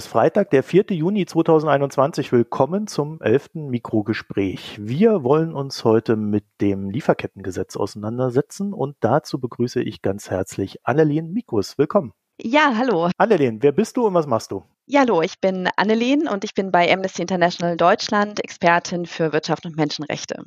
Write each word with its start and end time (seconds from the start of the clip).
Ist 0.00 0.06
Freitag, 0.06 0.48
der 0.48 0.62
4. 0.62 0.84
Juni 0.92 1.26
2021. 1.26 2.32
Willkommen 2.32 2.86
zum 2.86 3.20
11. 3.20 3.50
Mikrogespräch. 3.52 4.78
Wir 4.80 5.24
wollen 5.24 5.52
uns 5.52 5.84
heute 5.84 6.16
mit 6.16 6.44
dem 6.62 6.88
Lieferkettengesetz 6.88 7.76
auseinandersetzen 7.76 8.72
und 8.72 8.96
dazu 9.00 9.38
begrüße 9.38 9.82
ich 9.82 10.00
ganz 10.00 10.30
herzlich 10.30 10.78
Annelien 10.84 11.34
Mikus. 11.34 11.76
Willkommen. 11.76 12.14
Ja, 12.40 12.72
hallo. 12.78 13.10
Annelien, 13.18 13.62
wer 13.62 13.72
bist 13.72 13.98
du 13.98 14.06
und 14.06 14.14
was 14.14 14.26
machst 14.26 14.52
du? 14.52 14.64
Ja, 14.86 15.00
hallo, 15.00 15.20
ich 15.20 15.38
bin 15.38 15.68
Annelien 15.76 16.28
und 16.28 16.44
ich 16.44 16.54
bin 16.54 16.72
bei 16.72 16.90
Amnesty 16.90 17.20
International 17.20 17.76
Deutschland 17.76 18.42
Expertin 18.42 19.04
für 19.04 19.34
Wirtschaft 19.34 19.66
und 19.66 19.76
Menschenrechte. 19.76 20.44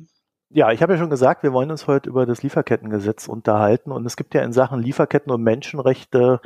Ja, 0.50 0.72
ich 0.72 0.82
habe 0.82 0.94
ja 0.94 0.98
schon 0.98 1.10
gesagt, 1.10 1.44
wir 1.44 1.52
wollen 1.52 1.70
uns 1.70 1.86
heute 1.86 2.08
über 2.08 2.26
das 2.26 2.42
Lieferkettengesetz 2.42 3.28
unterhalten 3.28 3.92
und 3.92 4.04
es 4.04 4.16
gibt 4.16 4.34
ja 4.34 4.42
in 4.42 4.52
Sachen 4.52 4.82
Lieferketten 4.82 5.30
und 5.30 5.44
Menschenrechte 5.44 6.40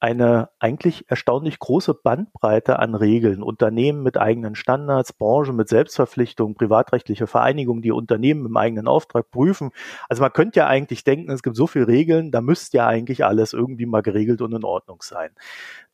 eine 0.00 0.48
eigentlich 0.58 1.08
erstaunlich 1.08 1.58
große 1.58 1.94
Bandbreite 1.94 2.78
an 2.78 2.94
Regeln. 2.94 3.42
Unternehmen 3.42 4.02
mit 4.02 4.16
eigenen 4.16 4.54
Standards, 4.54 5.12
Branchen 5.12 5.54
mit 5.54 5.68
Selbstverpflichtungen, 5.68 6.54
privatrechtliche 6.54 7.26
Vereinigungen, 7.26 7.82
die 7.82 7.92
Unternehmen 7.92 8.46
im 8.46 8.56
eigenen 8.56 8.88
Auftrag 8.88 9.30
prüfen. 9.30 9.70
Also 10.08 10.22
man 10.22 10.32
könnte 10.32 10.60
ja 10.60 10.66
eigentlich 10.66 11.04
denken, 11.04 11.30
es 11.30 11.42
gibt 11.42 11.56
so 11.56 11.66
viele 11.66 11.86
Regeln, 11.86 12.30
da 12.30 12.40
müsste 12.40 12.78
ja 12.78 12.86
eigentlich 12.86 13.24
alles 13.24 13.52
irgendwie 13.52 13.86
mal 13.86 14.02
geregelt 14.02 14.40
und 14.40 14.54
in 14.54 14.64
Ordnung 14.64 15.02
sein. 15.02 15.30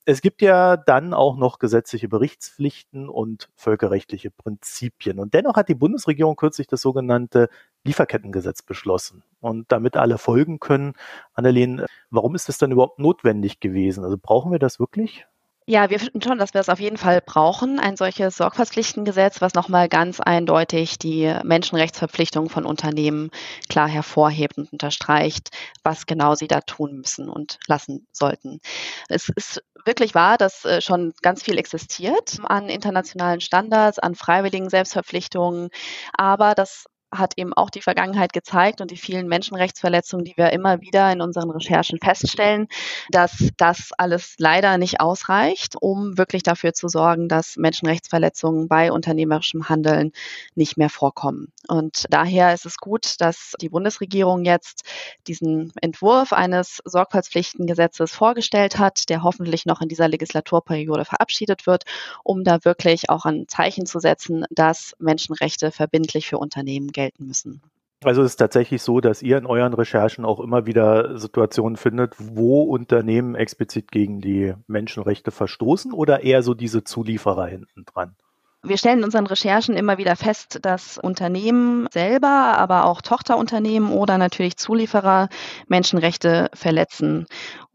Es 0.09 0.21
gibt 0.21 0.41
ja 0.41 0.77
dann 0.77 1.13
auch 1.13 1.37
noch 1.37 1.59
gesetzliche 1.59 2.09
Berichtspflichten 2.09 3.09
und 3.09 3.51
völkerrechtliche 3.57 4.31
Prinzipien. 4.31 5.19
Und 5.19 5.35
dennoch 5.35 5.57
hat 5.57 5.69
die 5.69 5.75
Bundesregierung 5.75 6.37
kürzlich 6.37 6.69
das 6.69 6.81
sogenannte 6.81 7.49
Lieferkettengesetz 7.83 8.63
beschlossen. 8.63 9.25
Und 9.41 9.73
damit 9.73 9.97
alle 9.97 10.19
folgen 10.19 10.61
können, 10.61 10.95
Annelien, 11.35 11.85
warum 12.11 12.37
ist 12.37 12.49
das 12.49 12.57
dann 12.59 12.71
überhaupt 12.71 13.01
notwendig 13.01 13.59
gewesen? 13.59 14.05
Also 14.05 14.17
brauchen 14.17 14.53
wir 14.53 14.61
das 14.61 14.79
wirklich? 14.79 15.27
Ja, 15.69 15.91
wir 15.91 15.99
finden 15.99 16.23
schon, 16.23 16.39
dass 16.39 16.55
wir 16.55 16.61
es 16.61 16.69
auf 16.69 16.79
jeden 16.79 16.97
Fall 16.97 17.21
brauchen, 17.21 17.81
ein 17.81 17.97
solches 17.97 18.37
Sorgfaltspflichtengesetz, 18.37 19.41
was 19.41 19.55
nochmal 19.55 19.89
ganz 19.89 20.21
eindeutig 20.21 20.97
die 20.97 21.35
Menschenrechtsverpflichtungen 21.43 22.49
von 22.49 22.65
Unternehmen 22.65 23.31
klar 23.69 23.89
hervorhebt 23.89 24.59
und 24.59 24.71
unterstreicht, 24.73 25.51
was 25.83 26.07
genau 26.07 26.37
sie 26.37 26.47
da 26.47 26.61
tun 26.61 26.99
müssen 26.99 27.29
und 27.29 27.59
lassen 27.67 28.07
sollten. 28.13 28.61
Es 29.09 29.29
ist 29.29 29.61
wirklich 29.85 30.15
wahr, 30.15 30.39
dass 30.39 30.65
äh, 30.65 30.81
schon 30.81 31.15
ganz 31.21 31.43
viel 31.43 31.59
existiert 31.59 32.39
an 32.45 32.69
internationalen 32.69 33.41
Standards, 33.41 33.99
an 33.99 34.15
freiwilligen 34.15 34.71
Selbstverpflichtungen, 34.71 35.71
aber 36.17 36.55
das 36.55 36.85
hat 37.13 37.35
eben 37.37 37.53
auch 37.53 37.71
die 37.71 37.83
Vergangenheit 37.83 38.33
gezeigt 38.33 38.81
und 38.81 38.91
die 38.91 38.97
vielen 38.97 39.29
Menschenrechtsverletzungen, 39.29 40.25
die 40.25 40.37
wir 40.37 40.53
immer 40.53 40.81
wieder 40.81 41.11
in 41.13 41.21
unseren 41.21 41.51
Recherchen 41.51 41.99
feststellen, 42.03 42.69
dass 43.11 43.51
das 43.57 43.91
alles 43.97 44.35
leider 44.39 44.77
nicht 44.79 45.01
ausreicht, 45.01 45.77
um 45.81 46.19
wirklich 46.19 46.43
dafür 46.43 46.73
zu 46.73 46.89
sorgen, 46.89 47.29
dass 47.29 47.57
Menschenrechtsverletzungen 47.57 48.69
bei 48.69 48.91
unternehmerischem 48.91 49.69
Handeln 49.69 50.13
nicht 50.55 50.77
mehr 50.77 50.91
vorkommen. 50.91 51.53
Und 51.69 52.07
daher 52.11 52.53
ist 52.55 52.67
es 52.67 52.79
gut, 52.79 53.21
dass 53.21 53.55
die 53.61 53.69
Bundesregierung 53.69 54.45
jetzt 54.45 54.83
diesen 55.27 55.73
Entwurf 55.81 56.33
eines 56.33 56.81
Sorgfaltspflichtengesetzes 56.85 58.13
vorgestellt 58.13 58.79
hat, 58.79 59.09
der 59.09 59.23
hoffentlich 59.23 59.67
noch 59.67 59.81
in 59.81 59.89
dieser 59.89 60.09
Legislaturperiode 60.09 61.05
verabschiedet 61.05 61.67
wird, 61.67 61.85
um 62.25 62.45
da 62.45 62.65
wirklich 62.65 63.11
auch 63.11 63.25
ein 63.25 63.47
Zeichen 63.49 63.87
zu 63.87 64.01
setzen, 64.01 64.45
dass 64.51 64.95
Menschenrechte 64.99 65.71
verbindlich 65.71 66.27
für 66.27 66.39
Unternehmen 66.39 66.93
gelten 66.97 67.27
müssen. 67.27 67.63
Also 68.05 68.23
es 68.23 68.33
ist 68.33 68.37
tatsächlich 68.37 68.83
so, 68.83 69.01
dass 69.01 69.23
ihr 69.23 69.39
in 69.39 69.47
euren 69.47 69.73
Recherchen 69.73 70.25
auch 70.25 70.41
immer 70.41 70.67
wieder 70.67 71.19
Situationen 71.19 71.77
findet, 71.77 72.15
wo 72.19 72.63
Unternehmen 72.63 73.35
explizit 73.35 73.91
gegen 73.91 74.21
die 74.21 74.55
Menschenrechte 74.67 75.31
verstoßen 75.31 75.93
oder 75.93 76.23
eher 76.23 76.43
so 76.43 76.55
diese 76.55 76.85
Zulieferer 76.85 77.47
hinten 77.47 77.85
dran? 77.85 78.17
Wir 78.63 78.79
stellen 78.79 78.99
in 78.99 79.05
unseren 79.05 79.27
Recherchen 79.27 79.77
immer 79.77 79.97
wieder 79.97 80.17
fest, 80.17 80.59
dass 80.63 80.99
Unternehmen 80.99 81.87
selber, 81.93 82.29
aber 82.59 82.85
auch 82.85 83.01
Tochterunternehmen 83.01 83.93
oder 83.93 84.19
natürlich 84.19 84.57
Zulieferer 84.57 85.29
Menschenrechte 85.69 86.51
verletzen 86.53 87.27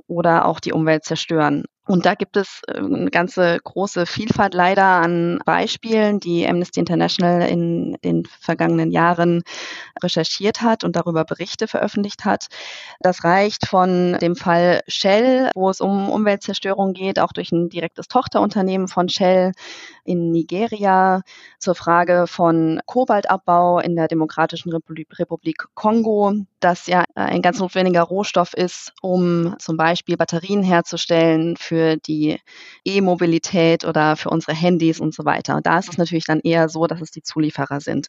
oder 0.07 0.45
auch 0.45 0.59
die 0.59 0.73
Umwelt 0.73 1.05
zerstören. 1.05 1.63
Und 1.87 2.05
da 2.05 2.13
gibt 2.13 2.37
es 2.37 2.61
äh, 2.67 2.77
eine 2.77 3.09
ganze 3.09 3.57
große 3.63 4.05
Vielfalt 4.05 4.53
leider 4.53 4.85
an 4.85 5.39
Beispielen, 5.45 6.19
die 6.19 6.47
Amnesty 6.47 6.79
International 6.79 7.49
in 7.49 7.97
den 8.03 8.25
vergangenen 8.39 8.91
Jahren 8.91 9.41
recherchiert 10.01 10.61
hat 10.61 10.83
und 10.83 10.95
darüber 10.95 11.25
Berichte 11.25 11.67
veröffentlicht 11.67 12.23
hat. 12.23 12.47
Das 12.99 13.23
reicht 13.23 13.65
von 13.65 14.17
dem 14.21 14.35
Fall 14.35 14.81
Shell, 14.87 15.49
wo 15.55 15.69
es 15.69 15.81
um 15.81 16.09
Umweltzerstörung 16.09 16.93
geht, 16.93 17.19
auch 17.19 17.33
durch 17.33 17.51
ein 17.51 17.69
direktes 17.69 18.07
Tochterunternehmen 18.07 18.87
von 18.87 19.09
Shell 19.09 19.51
in 20.03 20.31
Nigeria, 20.31 21.21
zur 21.59 21.75
Frage 21.75 22.25
von 22.27 22.79
Kobaltabbau 22.85 23.79
in 23.79 23.95
der 23.95 24.07
Demokratischen 24.07 24.71
Republik 24.71 25.65
Kongo, 25.73 26.33
das 26.59 26.87
ja 26.87 27.03
ein 27.15 27.41
ganz 27.41 27.59
notwendiger 27.59 28.03
Rohstoff 28.03 28.53
ist, 28.53 28.93
um 29.01 29.55
zum 29.59 29.77
Beispiel 29.77 30.17
Batterien 30.17 30.63
herzustellen 30.63 31.57
für 31.71 31.95
die 31.95 32.37
E-Mobilität 32.83 33.85
oder 33.85 34.17
für 34.17 34.29
unsere 34.29 34.53
Handys 34.53 34.99
und 34.99 35.15
so 35.15 35.23
weiter. 35.23 35.55
Und 35.55 35.65
da 35.65 35.79
ist 35.79 35.87
es 35.87 35.97
natürlich 35.97 36.25
dann 36.25 36.41
eher 36.41 36.67
so, 36.67 36.85
dass 36.85 36.99
es 36.99 37.11
die 37.11 37.23
Zulieferer 37.23 37.79
sind. 37.79 38.07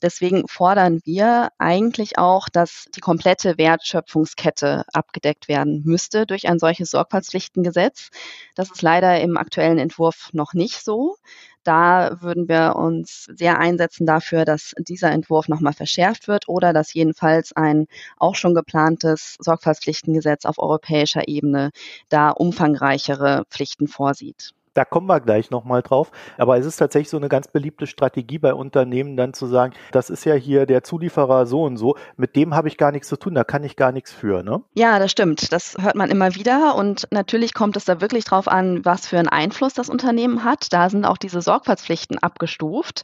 Deswegen 0.00 0.48
fordern 0.48 1.02
wir 1.04 1.50
eigentlich 1.58 2.16
auch, 2.16 2.48
dass 2.48 2.86
die 2.96 3.00
komplette 3.00 3.58
Wertschöpfungskette 3.58 4.84
abgedeckt 4.94 5.46
werden 5.48 5.82
müsste 5.84 6.24
durch 6.24 6.48
ein 6.48 6.58
solches 6.58 6.90
Sorgfaltspflichtengesetz. 6.90 8.08
Das 8.54 8.70
ist 8.70 8.80
leider 8.80 9.20
im 9.20 9.36
aktuellen 9.36 9.78
Entwurf 9.78 10.30
noch 10.32 10.54
nicht 10.54 10.82
so. 10.82 11.16
Da 11.64 12.20
würden 12.20 12.48
wir 12.48 12.74
uns 12.76 13.24
sehr 13.24 13.58
einsetzen 13.58 14.06
dafür, 14.06 14.44
dass 14.44 14.74
dieser 14.78 15.10
Entwurf 15.12 15.48
nochmal 15.48 15.72
verschärft 15.72 16.26
wird 16.28 16.48
oder 16.48 16.72
dass 16.72 16.92
jedenfalls 16.94 17.52
ein 17.52 17.86
auch 18.16 18.34
schon 18.34 18.54
geplantes 18.54 19.36
Sorgfaltspflichtengesetz 19.38 20.44
auf 20.44 20.58
europäischer 20.58 21.28
Ebene 21.28 21.70
da 22.08 22.30
umfangreichere 22.30 23.44
Pflichten 23.50 23.86
vorsieht. 23.88 24.52
Da 24.74 24.84
kommen 24.84 25.06
wir 25.06 25.20
gleich 25.20 25.50
nochmal 25.50 25.82
drauf. 25.82 26.10
Aber 26.38 26.58
es 26.58 26.66
ist 26.66 26.76
tatsächlich 26.76 27.10
so 27.10 27.16
eine 27.16 27.28
ganz 27.28 27.48
beliebte 27.48 27.86
Strategie 27.86 28.38
bei 28.38 28.54
Unternehmen, 28.54 29.16
dann 29.16 29.34
zu 29.34 29.46
sagen, 29.46 29.74
das 29.92 30.10
ist 30.10 30.24
ja 30.24 30.34
hier 30.34 30.66
der 30.66 30.82
Zulieferer 30.82 31.46
so 31.46 31.62
und 31.62 31.76
so, 31.76 31.96
mit 32.16 32.36
dem 32.36 32.54
habe 32.54 32.68
ich 32.68 32.78
gar 32.78 32.92
nichts 32.92 33.08
zu 33.08 33.16
tun, 33.16 33.34
da 33.34 33.44
kann 33.44 33.64
ich 33.64 33.76
gar 33.76 33.92
nichts 33.92 34.12
für, 34.12 34.42
ne? 34.42 34.62
Ja, 34.74 34.98
das 34.98 35.10
stimmt. 35.10 35.52
Das 35.52 35.76
hört 35.78 35.94
man 35.94 36.10
immer 36.10 36.34
wieder. 36.34 36.74
Und 36.76 37.06
natürlich 37.10 37.54
kommt 37.54 37.76
es 37.76 37.84
da 37.84 38.00
wirklich 38.00 38.24
drauf 38.24 38.48
an, 38.48 38.84
was 38.84 39.06
für 39.06 39.18
einen 39.18 39.28
Einfluss 39.28 39.74
das 39.74 39.90
Unternehmen 39.90 40.44
hat. 40.44 40.72
Da 40.72 40.88
sind 40.88 41.04
auch 41.04 41.18
diese 41.18 41.42
Sorgfaltspflichten 41.42 42.18
abgestuft. 42.18 43.02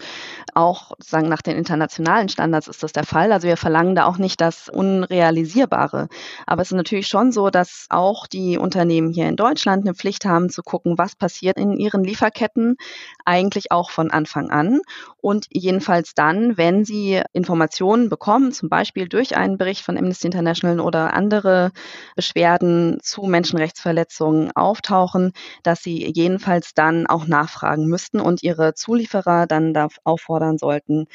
Auch 0.54 0.92
sagen 0.98 1.28
nach 1.28 1.42
den 1.42 1.56
internationalen 1.56 2.28
Standards 2.28 2.68
ist 2.68 2.82
das 2.82 2.92
der 2.92 3.04
Fall. 3.04 3.32
Also 3.32 3.46
wir 3.46 3.56
verlangen 3.56 3.94
da 3.94 4.06
auch 4.06 4.18
nicht 4.18 4.40
das 4.40 4.68
Unrealisierbare. 4.68 6.08
Aber 6.46 6.62
es 6.62 6.70
ist 6.70 6.76
natürlich 6.76 7.08
schon 7.08 7.32
so, 7.32 7.50
dass 7.50 7.86
auch 7.90 8.26
die 8.26 8.56
Unternehmen 8.56 9.12
hier 9.12 9.28
in 9.28 9.36
Deutschland 9.36 9.84
eine 9.84 9.94
Pflicht 9.94 10.24
haben 10.24 10.48
zu 10.48 10.62
gucken, 10.62 10.96
was 10.96 11.14
passiert 11.14 11.57
in 11.58 11.76
ihren 11.76 12.04
Lieferketten 12.04 12.76
eigentlich 13.24 13.70
auch 13.72 13.90
von 13.90 14.10
Anfang 14.10 14.50
an. 14.50 14.80
Und 15.20 15.46
jedenfalls 15.50 16.14
dann, 16.14 16.56
wenn 16.56 16.84
sie 16.84 17.22
Informationen 17.32 18.08
bekommen, 18.08 18.52
zum 18.52 18.68
Beispiel 18.68 19.08
durch 19.08 19.36
einen 19.36 19.58
Bericht 19.58 19.82
von 19.82 19.98
Amnesty 19.98 20.26
International 20.28 20.80
oder 20.80 21.12
andere 21.12 21.72
Beschwerden 22.16 22.98
zu 23.02 23.22
Menschenrechtsverletzungen 23.22 24.52
auftauchen, 24.52 25.32
dass 25.62 25.82
sie 25.82 26.10
jedenfalls 26.14 26.74
dann 26.74 27.06
auch 27.06 27.26
nachfragen 27.26 27.86
müssten 27.86 28.20
und 28.20 28.42
ihre 28.42 28.74
Zulieferer 28.74 29.46
dann 29.46 29.74
da 29.74 29.88
auffordern 30.04 30.58
sollten, 30.58 31.06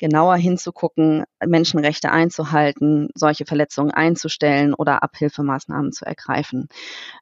genauer 0.00 0.36
hinzugucken, 0.36 1.24
Menschenrechte 1.44 2.10
einzuhalten, 2.10 3.10
solche 3.14 3.44
Verletzungen 3.44 3.92
einzustellen 3.92 4.74
oder 4.74 5.02
Abhilfemaßnahmen 5.02 5.92
zu 5.92 6.06
ergreifen. 6.06 6.68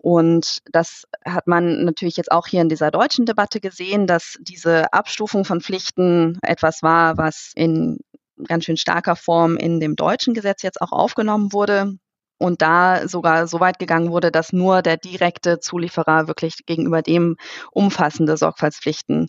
Und 0.01 0.61
das 0.73 1.05
hat 1.25 1.49
man 1.49 1.85
natürlich 1.85 2.17
jetzt 2.17 2.33
auch 2.33 2.47
hier 2.47 2.63
in 2.63 2.69
dieser 2.69 2.91
deutschen 2.91 3.27
Debatte 3.27 3.61
gesehen, 3.61 4.07
dass 4.07 4.39
diese 4.41 4.93
Abstufung 4.93 5.45
von 5.45 5.61
Pflichten 5.61 6.39
etwas 6.43 6.83
war, 6.83 7.19
was 7.19 7.53
in 7.57 7.99
ganz 8.47 8.65
schön 8.65 8.77
starker 8.77 9.17
Form 9.17 9.57
in 9.57 9.81
dem 9.81 9.97
deutschen 9.97 10.33
Gesetz 10.33 10.63
jetzt 10.63 10.81
auch 10.81 10.93
aufgenommen 10.93 11.53
wurde 11.53 11.99
und 12.39 12.63
da 12.63 13.07
sogar 13.09 13.47
so 13.47 13.61
weit 13.61 13.79
gegangen 13.79 14.11
wurde, 14.11 14.31
dass 14.31 14.53
nur 14.53 14.83
der 14.83 14.97
direkte 14.97 15.61
Zulieferer 15.61 16.29
wirklich 16.29 16.65
gegenüber 16.67 17.03
dem 17.03 17.37
umfassende 17.73 18.37
Sorgfaltspflichten 18.37 19.29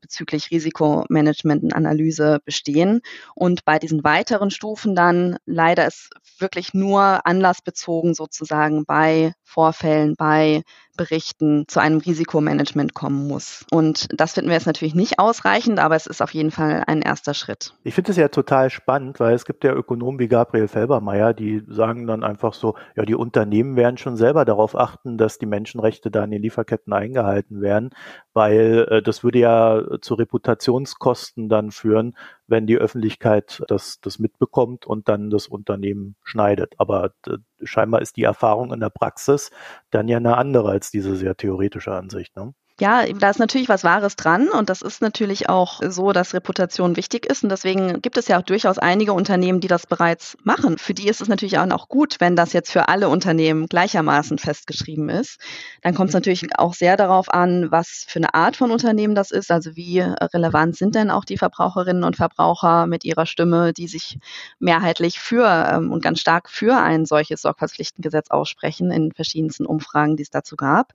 bezüglich 0.00 0.50
Risikomanagement 0.50 1.62
und 1.62 1.74
Analyse 1.74 2.40
bestehen. 2.44 3.00
Und 3.34 3.64
bei 3.64 3.78
diesen 3.78 4.04
weiteren 4.04 4.50
Stufen 4.50 4.94
dann 4.94 5.38
leider 5.46 5.86
ist 5.86 6.10
wirklich 6.38 6.74
nur 6.74 7.26
anlassbezogen 7.26 8.14
sozusagen 8.14 8.84
bei 8.84 9.32
Vorfällen, 9.42 10.14
bei 10.16 10.62
Berichten 11.00 11.64
zu 11.66 11.80
einem 11.80 11.96
Risikomanagement 11.96 12.92
kommen 12.92 13.26
muss. 13.26 13.64
Und 13.70 14.06
das 14.14 14.34
finden 14.34 14.50
wir 14.50 14.56
jetzt 14.56 14.66
natürlich 14.66 14.94
nicht 14.94 15.18
ausreichend, 15.18 15.78
aber 15.78 15.96
es 15.96 16.06
ist 16.06 16.20
auf 16.20 16.34
jeden 16.34 16.50
Fall 16.50 16.84
ein 16.86 17.00
erster 17.00 17.32
Schritt. 17.32 17.72
Ich 17.84 17.94
finde 17.94 18.10
es 18.10 18.18
ja 18.18 18.28
total 18.28 18.68
spannend, 18.68 19.18
weil 19.18 19.34
es 19.34 19.46
gibt 19.46 19.64
ja 19.64 19.72
Ökonomen 19.72 20.18
wie 20.18 20.28
Gabriel 20.28 20.68
Felbermeier, 20.68 21.32
die 21.32 21.62
sagen 21.68 22.06
dann 22.06 22.22
einfach 22.22 22.52
so, 22.52 22.74
ja, 22.96 23.06
die 23.06 23.14
Unternehmen 23.14 23.76
werden 23.76 23.96
schon 23.96 24.18
selber 24.18 24.44
darauf 24.44 24.76
achten, 24.76 25.16
dass 25.16 25.38
die 25.38 25.46
Menschenrechte 25.46 26.10
da 26.10 26.22
in 26.22 26.32
den 26.32 26.42
Lieferketten 26.42 26.92
eingehalten 26.92 27.62
werden, 27.62 27.90
weil 28.32 28.86
äh, 28.90 29.02
das 29.02 29.24
würde 29.24 29.38
ja 29.40 29.82
zu 30.00 30.14
Reputationskosten 30.14 31.48
dann 31.48 31.70
führen, 31.70 32.16
wenn 32.46 32.66
die 32.66 32.78
Öffentlichkeit 32.78 33.62
das, 33.68 34.00
das 34.00 34.18
mitbekommt 34.18 34.86
und 34.86 35.08
dann 35.08 35.30
das 35.30 35.48
Unternehmen 35.48 36.16
schneidet. 36.22 36.74
Aber 36.78 37.12
äh, 37.26 37.38
scheinbar 37.62 38.02
ist 38.02 38.16
die 38.16 38.24
Erfahrung 38.24 38.72
in 38.72 38.80
der 38.80 38.90
Praxis 38.90 39.50
dann 39.90 40.08
ja 40.08 40.18
eine 40.18 40.36
andere 40.36 40.70
als 40.70 40.90
diese 40.90 41.16
sehr 41.16 41.36
theoretische 41.36 41.92
Ansicht. 41.92 42.36
Ne? 42.36 42.54
Ja, 42.80 43.04
da 43.04 43.28
ist 43.28 43.38
natürlich 43.38 43.68
was 43.68 43.84
Wahres 43.84 44.16
dran 44.16 44.48
und 44.48 44.70
das 44.70 44.80
ist 44.80 45.02
natürlich 45.02 45.50
auch 45.50 45.82
so, 45.86 46.12
dass 46.12 46.32
Reputation 46.32 46.96
wichtig 46.96 47.26
ist 47.26 47.42
und 47.42 47.50
deswegen 47.50 48.00
gibt 48.00 48.16
es 48.16 48.26
ja 48.26 48.38
auch 48.38 48.42
durchaus 48.42 48.78
einige 48.78 49.12
Unternehmen, 49.12 49.60
die 49.60 49.68
das 49.68 49.86
bereits 49.86 50.38
machen. 50.44 50.78
Für 50.78 50.94
die 50.94 51.06
ist 51.06 51.20
es 51.20 51.28
natürlich 51.28 51.58
auch 51.58 51.88
gut, 51.88 52.16
wenn 52.20 52.36
das 52.36 52.54
jetzt 52.54 52.72
für 52.72 52.88
alle 52.88 53.10
Unternehmen 53.10 53.66
gleichermaßen 53.66 54.38
festgeschrieben 54.38 55.10
ist. 55.10 55.38
Dann 55.82 55.94
kommt 55.94 56.08
es 56.08 56.14
natürlich 56.14 56.58
auch 56.58 56.72
sehr 56.72 56.96
darauf 56.96 57.28
an, 57.28 57.70
was 57.70 58.06
für 58.08 58.18
eine 58.18 58.32
Art 58.32 58.56
von 58.56 58.70
Unternehmen 58.70 59.14
das 59.14 59.30
ist, 59.30 59.50
also 59.50 59.76
wie 59.76 60.00
relevant 60.00 60.74
sind 60.74 60.94
denn 60.94 61.10
auch 61.10 61.26
die 61.26 61.36
Verbraucherinnen 61.36 62.02
und 62.02 62.16
Verbraucher 62.16 62.86
mit 62.86 63.04
ihrer 63.04 63.26
Stimme, 63.26 63.74
die 63.74 63.88
sich 63.88 64.18
mehrheitlich 64.58 65.20
für 65.20 65.68
ähm, 65.70 65.92
und 65.92 66.02
ganz 66.02 66.20
stark 66.20 66.48
für 66.48 66.78
ein 66.78 67.04
solches 67.04 67.42
Sorgfaltspflichtengesetz 67.42 68.30
aussprechen 68.30 68.90
in 68.90 69.12
verschiedensten 69.12 69.66
Umfragen, 69.66 70.16
die 70.16 70.22
es 70.22 70.30
dazu 70.30 70.56
gab. 70.56 70.94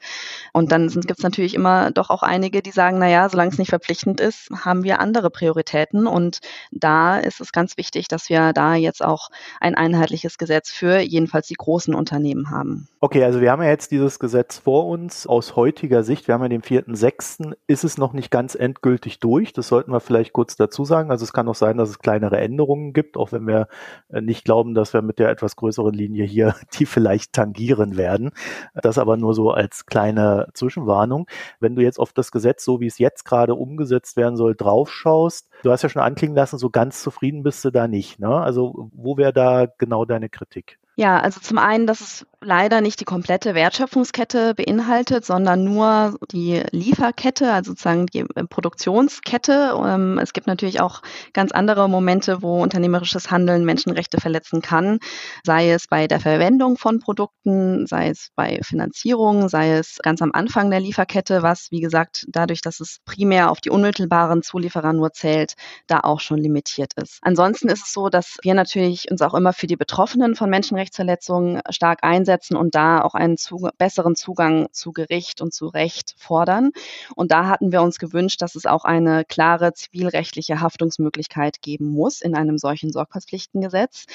Und 0.51 0.71
dann 0.71 0.89
gibt 0.89 1.19
es 1.19 1.23
natürlich 1.23 1.53
immer 1.53 1.74
doch 1.93 2.09
auch 2.09 2.23
einige, 2.23 2.61
die 2.61 2.71
sagen, 2.71 2.99
naja, 2.99 3.29
solange 3.29 3.51
es 3.51 3.57
nicht 3.57 3.69
verpflichtend 3.69 4.19
ist, 4.19 4.49
haben 4.63 4.83
wir 4.83 4.99
andere 4.99 5.29
Prioritäten. 5.29 6.07
Und 6.07 6.39
da 6.71 7.17
ist 7.17 7.41
es 7.41 7.51
ganz 7.51 7.77
wichtig, 7.77 8.07
dass 8.07 8.29
wir 8.29 8.53
da 8.53 8.75
jetzt 8.75 9.03
auch 9.03 9.29
ein 9.59 9.75
einheitliches 9.75 10.37
Gesetz 10.37 10.71
für 10.71 10.99
jedenfalls 10.99 11.47
die 11.47 11.55
großen 11.55 11.93
Unternehmen 11.93 12.49
haben. 12.49 12.87
Okay, 12.99 13.23
also 13.23 13.41
wir 13.41 13.51
haben 13.51 13.61
ja 13.61 13.69
jetzt 13.69 13.91
dieses 13.91 14.19
Gesetz 14.19 14.57
vor 14.57 14.87
uns. 14.87 15.27
Aus 15.27 15.55
heutiger 15.55 16.03
Sicht, 16.03 16.27
wir 16.27 16.33
haben 16.33 16.41
ja 16.41 16.49
den 16.49 16.61
4.6., 16.63 17.53
ist 17.67 17.83
es 17.83 17.97
noch 17.97 18.13
nicht 18.13 18.31
ganz 18.31 18.55
endgültig 18.55 19.19
durch. 19.19 19.53
Das 19.53 19.67
sollten 19.67 19.91
wir 19.91 19.99
vielleicht 19.99 20.33
kurz 20.33 20.55
dazu 20.55 20.85
sagen. 20.85 21.11
Also 21.11 21.23
es 21.23 21.33
kann 21.33 21.47
auch 21.47 21.55
sein, 21.55 21.77
dass 21.77 21.89
es 21.89 21.99
kleinere 21.99 22.37
Änderungen 22.37 22.93
gibt, 22.93 23.17
auch 23.17 23.31
wenn 23.31 23.45
wir 23.47 23.67
äh, 24.09 24.21
nicht 24.21 24.45
glauben, 24.45 24.73
dass 24.73 24.93
wir 24.93 25.01
mit 25.01 25.19
der 25.19 25.29
etwas 25.29 25.55
größeren 25.55 25.93
Linie 25.93 26.25
hier 26.25 26.55
die 26.79 26.85
vielleicht 26.85 27.33
tangieren 27.33 27.97
werden. 27.97 28.31
Das 28.73 28.97
aber 28.97 29.17
nur 29.17 29.33
so 29.33 29.51
als 29.51 29.85
kleine 29.85 30.47
Zwischenwarnung 30.53 31.27
wenn 31.65 31.75
du 31.75 31.81
jetzt 31.81 31.99
auf 31.99 32.13
das 32.13 32.31
Gesetz, 32.31 32.63
so 32.63 32.79
wie 32.79 32.85
es 32.85 32.99
jetzt 32.99 33.25
gerade 33.25 33.55
umgesetzt 33.55 34.17
werden 34.17 34.37
soll, 34.37 34.55
draufschaust, 34.55 35.49
du 35.63 35.71
hast 35.71 35.81
ja 35.81 35.89
schon 35.89 36.03
anklingen 36.03 36.35
lassen, 36.35 36.59
so 36.59 36.69
ganz 36.69 37.01
zufrieden 37.01 37.41
bist 37.41 37.65
du 37.65 37.71
da 37.71 37.87
nicht. 37.87 38.19
Ne? 38.19 38.29
Also 38.29 38.89
wo 38.93 39.17
wäre 39.17 39.33
da 39.33 39.65
genau 39.65 40.05
deine 40.05 40.29
Kritik? 40.29 40.77
Ja, 40.95 41.19
also 41.19 41.41
zum 41.41 41.57
einen, 41.57 41.87
dass 41.87 41.99
es 41.99 42.27
leider 42.45 42.79
nicht 42.81 42.99
die 42.99 43.05
komplette 43.05 43.55
Wertschöpfungskette 43.55 44.53
beinhaltet, 44.53 45.25
sondern 45.25 45.63
nur 45.63 46.17
die 46.31 46.61
Lieferkette, 46.71 47.51
also 47.51 47.71
sozusagen 47.71 48.05
die 48.05 48.19
äh, 48.19 48.43
Produktionskette. 48.47 49.73
Ähm, 49.83 50.19
es 50.19 50.31
gibt 50.33 50.47
natürlich 50.47 50.79
auch 50.79 51.01
ganz 51.33 51.51
andere 51.51 51.89
Momente, 51.89 52.41
wo 52.41 52.61
unternehmerisches 52.61 53.31
Handeln 53.31 53.65
Menschenrechte 53.65 54.21
verletzen 54.21 54.61
kann, 54.61 54.99
sei 55.43 55.71
es 55.71 55.87
bei 55.87 56.07
der 56.07 56.19
Verwendung 56.19 56.77
von 56.77 56.99
Produkten, 56.99 57.87
sei 57.87 58.09
es 58.09 58.29
bei 58.35 58.59
Finanzierung, 58.63 59.49
sei 59.49 59.73
es 59.73 59.97
ganz 60.03 60.21
am 60.21 60.31
Anfang 60.33 60.69
der 60.69 60.79
Lieferkette, 60.79 61.41
was, 61.41 61.67
wie 61.71 61.81
gesagt, 61.81 62.25
dadurch, 62.29 62.61
dass 62.61 62.79
es 62.79 62.99
primär 63.05 63.49
auf 63.49 63.59
die 63.59 63.71
unmittelbaren 63.71 64.43
Zulieferer 64.43 64.93
nur 64.93 65.11
zählt, 65.13 65.53
da 65.87 66.01
auch 66.01 66.19
schon 66.19 66.37
limitiert 66.37 66.93
ist. 67.01 67.17
Ansonsten 67.23 67.69
ist 67.69 67.87
es 67.87 67.93
so, 67.93 68.09
dass 68.09 68.37
wir 68.43 68.53
natürlich 68.53 69.09
uns 69.09 69.21
auch 69.21 69.33
immer 69.33 69.53
für 69.53 69.67
die 69.67 69.77
Betroffenen 69.77 70.35
von 70.35 70.49
Menschenrechtsverletzungen 70.49 71.61
stark 71.71 72.03
einsetzen 72.03 72.34
und 72.55 72.75
da 72.75 73.01
auch 73.01 73.13
einen 73.13 73.37
zu, 73.37 73.69
besseren 73.77 74.15
Zugang 74.15 74.67
zu 74.71 74.91
Gericht 74.91 75.41
und 75.41 75.53
zu 75.53 75.67
Recht 75.67 76.15
fordern. 76.17 76.71
Und 77.15 77.31
da 77.31 77.47
hatten 77.47 77.71
wir 77.71 77.81
uns 77.81 77.97
gewünscht, 77.97 78.41
dass 78.41 78.55
es 78.55 78.65
auch 78.65 78.85
eine 78.85 79.25
klare 79.25 79.73
zivilrechtliche 79.73 80.61
Haftungsmöglichkeit 80.61 81.61
geben 81.61 81.87
muss 81.87 82.21
in 82.21 82.35
einem 82.35 82.57
solchen 82.57 82.91
Sorgfaltspflichtengesetz, 82.91 84.05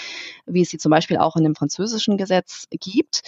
wie 0.47 0.63
es 0.63 0.71
sie 0.71 0.79
zum 0.79 0.91
Beispiel 0.91 1.19
auch 1.19 1.37
in 1.37 1.45
dem 1.45 1.55
französischen 1.55 2.17
Gesetz 2.17 2.67
gibt. 2.71 3.23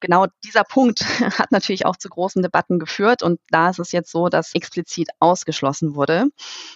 Genau 0.00 0.26
dieser 0.44 0.64
Punkt 0.64 1.00
hat 1.38 1.52
natürlich 1.52 1.86
auch 1.86 1.96
zu 1.96 2.08
großen 2.08 2.42
Debatten 2.42 2.78
geführt 2.78 3.22
und 3.22 3.40
da 3.50 3.70
ist 3.70 3.78
es 3.78 3.92
jetzt 3.92 4.10
so, 4.10 4.28
dass 4.28 4.54
explizit 4.54 5.08
ausgeschlossen 5.20 5.94
wurde, 5.94 6.26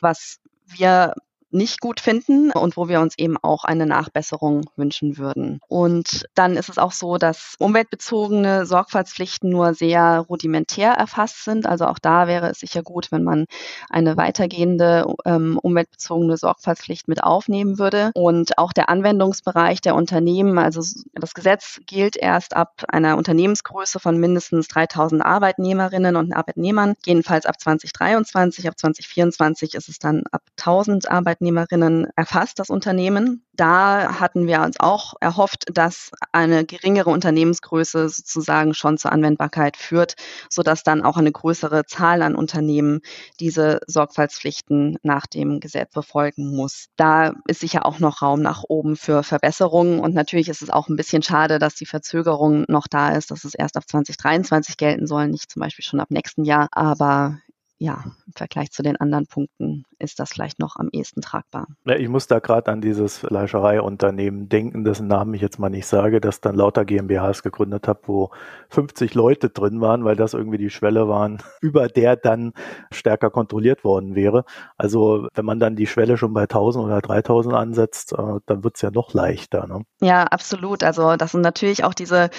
was 0.00 0.38
wir 0.66 1.14
nicht 1.50 1.80
gut 1.80 2.00
finden 2.00 2.50
und 2.50 2.76
wo 2.76 2.88
wir 2.88 3.00
uns 3.00 3.14
eben 3.16 3.36
auch 3.38 3.64
eine 3.64 3.86
Nachbesserung 3.86 4.68
wünschen 4.76 5.16
würden. 5.16 5.60
Und 5.68 6.26
dann 6.34 6.56
ist 6.56 6.68
es 6.68 6.78
auch 6.78 6.92
so, 6.92 7.16
dass 7.16 7.54
umweltbezogene 7.58 8.66
Sorgfaltspflichten 8.66 9.48
nur 9.48 9.74
sehr 9.74 10.26
rudimentär 10.28 10.92
erfasst 10.92 11.44
sind. 11.44 11.66
Also 11.66 11.86
auch 11.86 11.98
da 11.98 12.26
wäre 12.26 12.50
es 12.50 12.60
sicher 12.60 12.82
gut, 12.82 13.10
wenn 13.10 13.24
man 13.24 13.46
eine 13.88 14.16
weitergehende 14.16 15.06
ähm, 15.24 15.58
umweltbezogene 15.62 16.36
Sorgfaltspflicht 16.36 17.08
mit 17.08 17.22
aufnehmen 17.22 17.78
würde. 17.78 18.10
Und 18.14 18.58
auch 18.58 18.72
der 18.72 18.88
Anwendungsbereich 18.88 19.80
der 19.80 19.94
Unternehmen, 19.94 20.58
also 20.58 20.82
das 21.14 21.34
Gesetz 21.34 21.80
gilt 21.86 22.16
erst 22.16 22.54
ab 22.54 22.84
einer 22.88 23.16
Unternehmensgröße 23.16 24.00
von 24.00 24.18
mindestens 24.18 24.68
3000 24.68 25.24
Arbeitnehmerinnen 25.24 26.16
und 26.16 26.32
Arbeitnehmern, 26.34 26.94
jedenfalls 27.06 27.46
ab 27.46 27.58
2023, 27.58 28.68
ab 28.68 28.78
2024 28.78 29.74
ist 29.74 29.88
es 29.88 29.98
dann 29.98 30.24
ab 30.30 30.42
1000 30.58 31.10
Arbeitnehmern 31.10 31.37
Arbeitnehmerinnen 31.38 32.08
erfasst, 32.16 32.58
das 32.58 32.68
Unternehmen. 32.68 33.44
Da 33.54 34.20
hatten 34.20 34.46
wir 34.46 34.60
uns 34.62 34.78
auch 34.80 35.14
erhofft, 35.20 35.66
dass 35.72 36.10
eine 36.32 36.64
geringere 36.64 37.10
Unternehmensgröße 37.10 38.08
sozusagen 38.08 38.74
schon 38.74 38.98
zur 38.98 39.12
Anwendbarkeit 39.12 39.76
führt, 39.76 40.14
sodass 40.50 40.82
dann 40.82 41.02
auch 41.02 41.16
eine 41.16 41.30
größere 41.30 41.84
Zahl 41.86 42.22
an 42.22 42.34
Unternehmen 42.34 43.00
diese 43.40 43.80
Sorgfaltspflichten 43.86 44.98
nach 45.02 45.26
dem 45.26 45.60
Gesetz 45.60 45.92
befolgen 45.92 46.54
muss. 46.54 46.86
Da 46.96 47.34
ist 47.46 47.60
sicher 47.60 47.86
auch 47.86 48.00
noch 48.00 48.22
Raum 48.22 48.42
nach 48.42 48.64
oben 48.68 48.96
für 48.96 49.22
Verbesserungen 49.22 50.00
und 50.00 50.14
natürlich 50.14 50.48
ist 50.48 50.62
es 50.62 50.70
auch 50.70 50.88
ein 50.88 50.96
bisschen 50.96 51.22
schade, 51.22 51.58
dass 51.58 51.74
die 51.74 51.86
Verzögerung 51.86 52.64
noch 52.68 52.88
da 52.88 53.10
ist, 53.10 53.30
dass 53.30 53.44
es 53.44 53.54
erst 53.54 53.76
auf 53.76 53.86
2023 53.86 54.76
gelten 54.76 55.06
soll, 55.06 55.28
nicht 55.28 55.50
zum 55.52 55.60
Beispiel 55.60 55.84
schon 55.84 56.00
ab 56.00 56.10
nächsten 56.10 56.44
Jahr. 56.44 56.68
Aber 56.72 57.38
ja, 57.80 58.02
im 58.26 58.32
Vergleich 58.34 58.72
zu 58.72 58.82
den 58.82 58.96
anderen 58.96 59.26
Punkten 59.26 59.84
ist 60.00 60.18
das 60.18 60.30
vielleicht 60.30 60.58
noch 60.58 60.76
am 60.76 60.88
ehesten 60.90 61.20
tragbar. 61.20 61.68
Ja, 61.84 61.94
ich 61.94 62.08
muss 62.08 62.26
da 62.26 62.40
gerade 62.40 62.72
an 62.72 62.80
dieses 62.80 63.18
Fleischereiunternehmen 63.18 64.48
denken, 64.48 64.84
dessen 64.84 65.06
Namen 65.06 65.34
ich 65.34 65.42
jetzt 65.42 65.60
mal 65.60 65.70
nicht 65.70 65.86
sage, 65.86 66.20
das 66.20 66.40
dann 66.40 66.56
lauter 66.56 66.84
GmbHs 66.84 67.42
gegründet 67.44 67.86
hat, 67.86 68.00
wo 68.06 68.30
50 68.70 69.14
Leute 69.14 69.50
drin 69.50 69.80
waren, 69.80 70.04
weil 70.04 70.16
das 70.16 70.34
irgendwie 70.34 70.58
die 70.58 70.70
Schwelle 70.70 71.08
waren, 71.08 71.38
über 71.60 71.88
der 71.88 72.16
dann 72.16 72.52
stärker 72.90 73.30
kontrolliert 73.30 73.84
worden 73.84 74.16
wäre. 74.16 74.44
Also 74.76 75.28
wenn 75.34 75.44
man 75.44 75.60
dann 75.60 75.76
die 75.76 75.86
Schwelle 75.86 76.16
schon 76.16 76.32
bei 76.32 76.42
1000 76.42 76.84
oder 76.84 77.00
3000 77.00 77.54
ansetzt, 77.54 78.12
äh, 78.12 78.40
dann 78.46 78.64
wird's 78.64 78.82
ja 78.82 78.90
noch 78.90 79.14
leichter. 79.14 79.68
Ne? 79.68 79.82
Ja, 80.00 80.24
absolut. 80.24 80.82
Also 80.82 81.16
das 81.16 81.30
sind 81.30 81.42
natürlich 81.42 81.84
auch 81.84 81.94
diese 81.94 82.30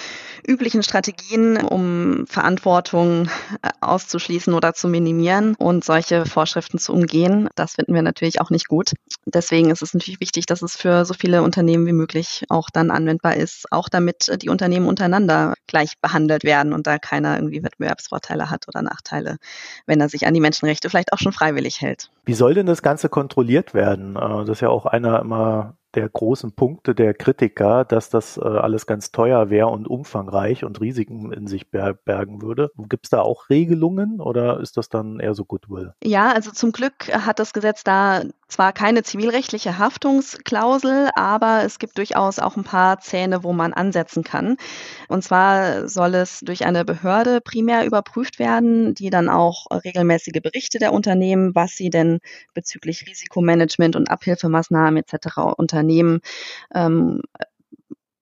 üblichen 0.46 0.82
Strategien, 0.82 1.56
um 1.56 2.26
Verantwortung 2.26 3.30
äh, 3.62 3.70
auszuschließen 3.80 4.52
oder 4.52 4.74
zu 4.74 4.88
minimieren 4.88 5.29
und 5.58 5.84
solche 5.84 6.26
Vorschriften 6.26 6.78
zu 6.78 6.92
umgehen. 6.92 7.48
Das 7.54 7.74
finden 7.74 7.94
wir 7.94 8.02
natürlich 8.02 8.40
auch 8.40 8.50
nicht 8.50 8.68
gut. 8.68 8.92
Deswegen 9.26 9.70
ist 9.70 9.82
es 9.82 9.94
natürlich 9.94 10.20
wichtig, 10.20 10.46
dass 10.46 10.62
es 10.62 10.76
für 10.76 11.04
so 11.04 11.14
viele 11.14 11.42
Unternehmen 11.42 11.86
wie 11.86 11.92
möglich 11.92 12.44
auch 12.48 12.70
dann 12.70 12.90
anwendbar 12.90 13.36
ist, 13.36 13.66
auch 13.70 13.88
damit 13.88 14.30
die 14.42 14.48
Unternehmen 14.48 14.86
untereinander 14.86 15.54
gleich 15.66 15.94
behandelt 16.00 16.44
werden 16.44 16.72
und 16.72 16.86
da 16.86 16.98
keiner 16.98 17.36
irgendwie 17.36 17.62
Wettbewerbsvorteile 17.62 18.50
hat 18.50 18.66
oder 18.68 18.82
Nachteile, 18.82 19.36
wenn 19.86 20.00
er 20.00 20.08
sich 20.08 20.26
an 20.26 20.34
die 20.34 20.40
Menschenrechte 20.40 20.90
vielleicht 20.90 21.12
auch 21.12 21.18
schon 21.18 21.32
freiwillig 21.32 21.80
hält. 21.80 22.10
Wie 22.24 22.34
soll 22.34 22.54
denn 22.54 22.66
das 22.66 22.82
Ganze 22.82 23.08
kontrolliert 23.08 23.74
werden? 23.74 24.16
Äh, 24.16 24.44
das 24.44 24.50
ist 24.50 24.60
ja 24.60 24.68
auch 24.68 24.86
einer 24.86 25.20
immer 25.20 25.74
der 25.94 26.08
großen 26.08 26.52
Punkte 26.52 26.94
der 26.94 27.14
Kritiker, 27.14 27.84
dass 27.84 28.10
das 28.10 28.36
äh, 28.36 28.42
alles 28.42 28.86
ganz 28.86 29.12
teuer 29.12 29.50
wäre 29.50 29.68
und 29.68 29.88
umfangreich 29.88 30.64
und 30.64 30.80
Risiken 30.80 31.32
in 31.32 31.46
sich 31.46 31.70
bergen 31.70 32.42
würde. 32.42 32.70
Gibt 32.88 33.06
es 33.06 33.10
da 33.10 33.20
auch 33.20 33.50
Regelungen 33.50 34.20
oder 34.20 34.60
ist 34.60 34.76
das 34.76 34.88
dann 34.88 35.20
eher 35.20 35.34
so 35.34 35.44
Goodwill? 35.44 35.94
Ja, 36.02 36.32
also 36.32 36.50
zum 36.50 36.72
Glück 36.72 37.08
hat 37.12 37.38
das 37.38 37.52
Gesetz 37.52 37.84
da 37.84 38.22
zwar 38.50 38.72
keine 38.72 39.02
zivilrechtliche 39.02 39.78
Haftungsklausel, 39.78 41.10
aber 41.14 41.64
es 41.64 41.78
gibt 41.78 41.98
durchaus 41.98 42.38
auch 42.38 42.56
ein 42.56 42.64
paar 42.64 43.00
Zähne, 43.00 43.42
wo 43.42 43.52
man 43.52 43.72
ansetzen 43.72 44.22
kann. 44.22 44.56
Und 45.08 45.24
zwar 45.24 45.88
soll 45.88 46.14
es 46.14 46.40
durch 46.40 46.64
eine 46.66 46.84
Behörde 46.84 47.40
primär 47.40 47.84
überprüft 47.84 48.38
werden, 48.38 48.94
die 48.94 49.10
dann 49.10 49.28
auch 49.28 49.66
regelmäßige 49.70 50.40
Berichte 50.40 50.78
der 50.78 50.92
Unternehmen, 50.92 51.54
was 51.54 51.72
sie 51.72 51.90
denn 51.90 52.20
bezüglich 52.54 53.06
Risikomanagement 53.08 53.96
und 53.96 54.10
Abhilfemaßnahmen 54.10 55.02
etc. 55.02 55.38
unter 55.56 55.80
Unternehmen 55.80 56.20
ähm, 56.74 57.22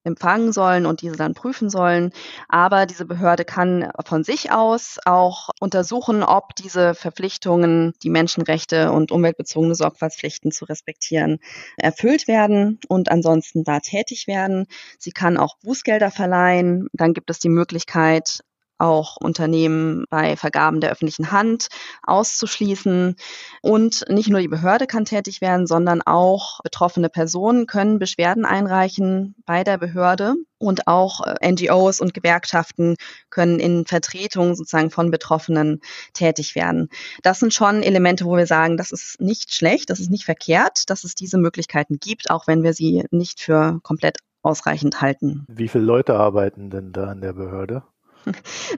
empfangen 0.03 0.51
sollen 0.53 0.85
und 0.85 1.01
diese 1.01 1.15
dann 1.15 1.33
prüfen 1.33 1.69
sollen. 1.69 2.11
Aber 2.47 2.85
diese 2.85 3.05
Behörde 3.05 3.45
kann 3.45 3.91
von 4.05 4.23
sich 4.23 4.51
aus 4.51 4.97
auch 5.05 5.49
untersuchen, 5.59 6.23
ob 6.23 6.55
diese 6.55 6.93
Verpflichtungen, 6.95 7.93
die 8.03 8.09
Menschenrechte 8.09 8.91
und 8.91 9.11
umweltbezogene 9.11 9.75
Sorgfaltspflichten 9.75 10.51
zu 10.51 10.65
respektieren, 10.65 11.39
erfüllt 11.77 12.27
werden 12.27 12.79
und 12.87 13.11
ansonsten 13.11 13.63
da 13.63 13.79
tätig 13.79 14.27
werden. 14.27 14.67
Sie 14.97 15.11
kann 15.11 15.37
auch 15.37 15.57
Bußgelder 15.63 16.11
verleihen. 16.11 16.87
Dann 16.93 17.13
gibt 17.13 17.29
es 17.29 17.39
die 17.39 17.49
Möglichkeit, 17.49 18.39
auch 18.79 19.17
Unternehmen 19.17 20.05
bei 20.09 20.35
Vergaben 20.35 20.81
der 20.81 20.91
öffentlichen 20.91 21.31
Hand 21.31 21.67
auszuschließen. 22.03 23.15
Und 23.61 24.05
nicht 24.09 24.29
nur 24.29 24.39
die 24.39 24.47
Behörde 24.47 24.87
kann 24.87 25.05
tätig 25.05 25.41
werden, 25.41 25.67
sondern 25.67 26.01
auch 26.01 26.61
betroffene 26.61 27.09
Personen 27.09 27.67
können 27.67 27.99
Beschwerden 27.99 28.45
einreichen 28.45 29.35
bei 29.45 29.63
der 29.63 29.77
Behörde. 29.77 30.35
Und 30.61 30.87
auch 30.87 31.25
äh, 31.25 31.51
NGOs 31.51 32.01
und 32.01 32.13
Gewerkschaften 32.13 32.95
können 33.29 33.61
in 33.61 33.85
Vertretung 33.85 34.55
sozusagen 34.55 34.91
von 34.91 35.09
Betroffenen 35.09 35.79
tätig 36.13 36.53
werden. 36.53 36.89
Das 37.23 37.39
sind 37.39 37.53
schon 37.53 37.81
Elemente, 37.81 38.25
wo 38.25 38.35
wir 38.35 38.45
sagen, 38.45 38.75
das 38.75 38.91
ist 38.91 39.21
nicht 39.21 39.53
schlecht, 39.53 39.89
das 39.89 40.01
ist 40.01 40.11
nicht 40.11 40.25
verkehrt, 40.25 40.89
dass 40.89 41.05
es 41.05 41.15
diese 41.15 41.37
Möglichkeiten 41.37 41.97
gibt, 41.99 42.29
auch 42.29 42.45
wenn 42.45 42.61
wir 42.61 42.73
sie 42.73 43.05
nicht 43.11 43.39
für 43.39 43.79
komplett 43.83 44.17
ausreichend 44.41 45.01
halten. 45.01 45.45
Wie 45.47 45.67
viele 45.67 45.83
Leute 45.83 46.15
arbeiten 46.15 46.69
denn 46.69 46.91
da 46.91 47.11
in 47.11 47.21
der 47.21 47.33
Behörde? 47.33 47.83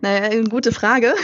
Naja, 0.01 0.23
eine 0.23 0.43
gute 0.45 0.71
Frage. 0.71 1.13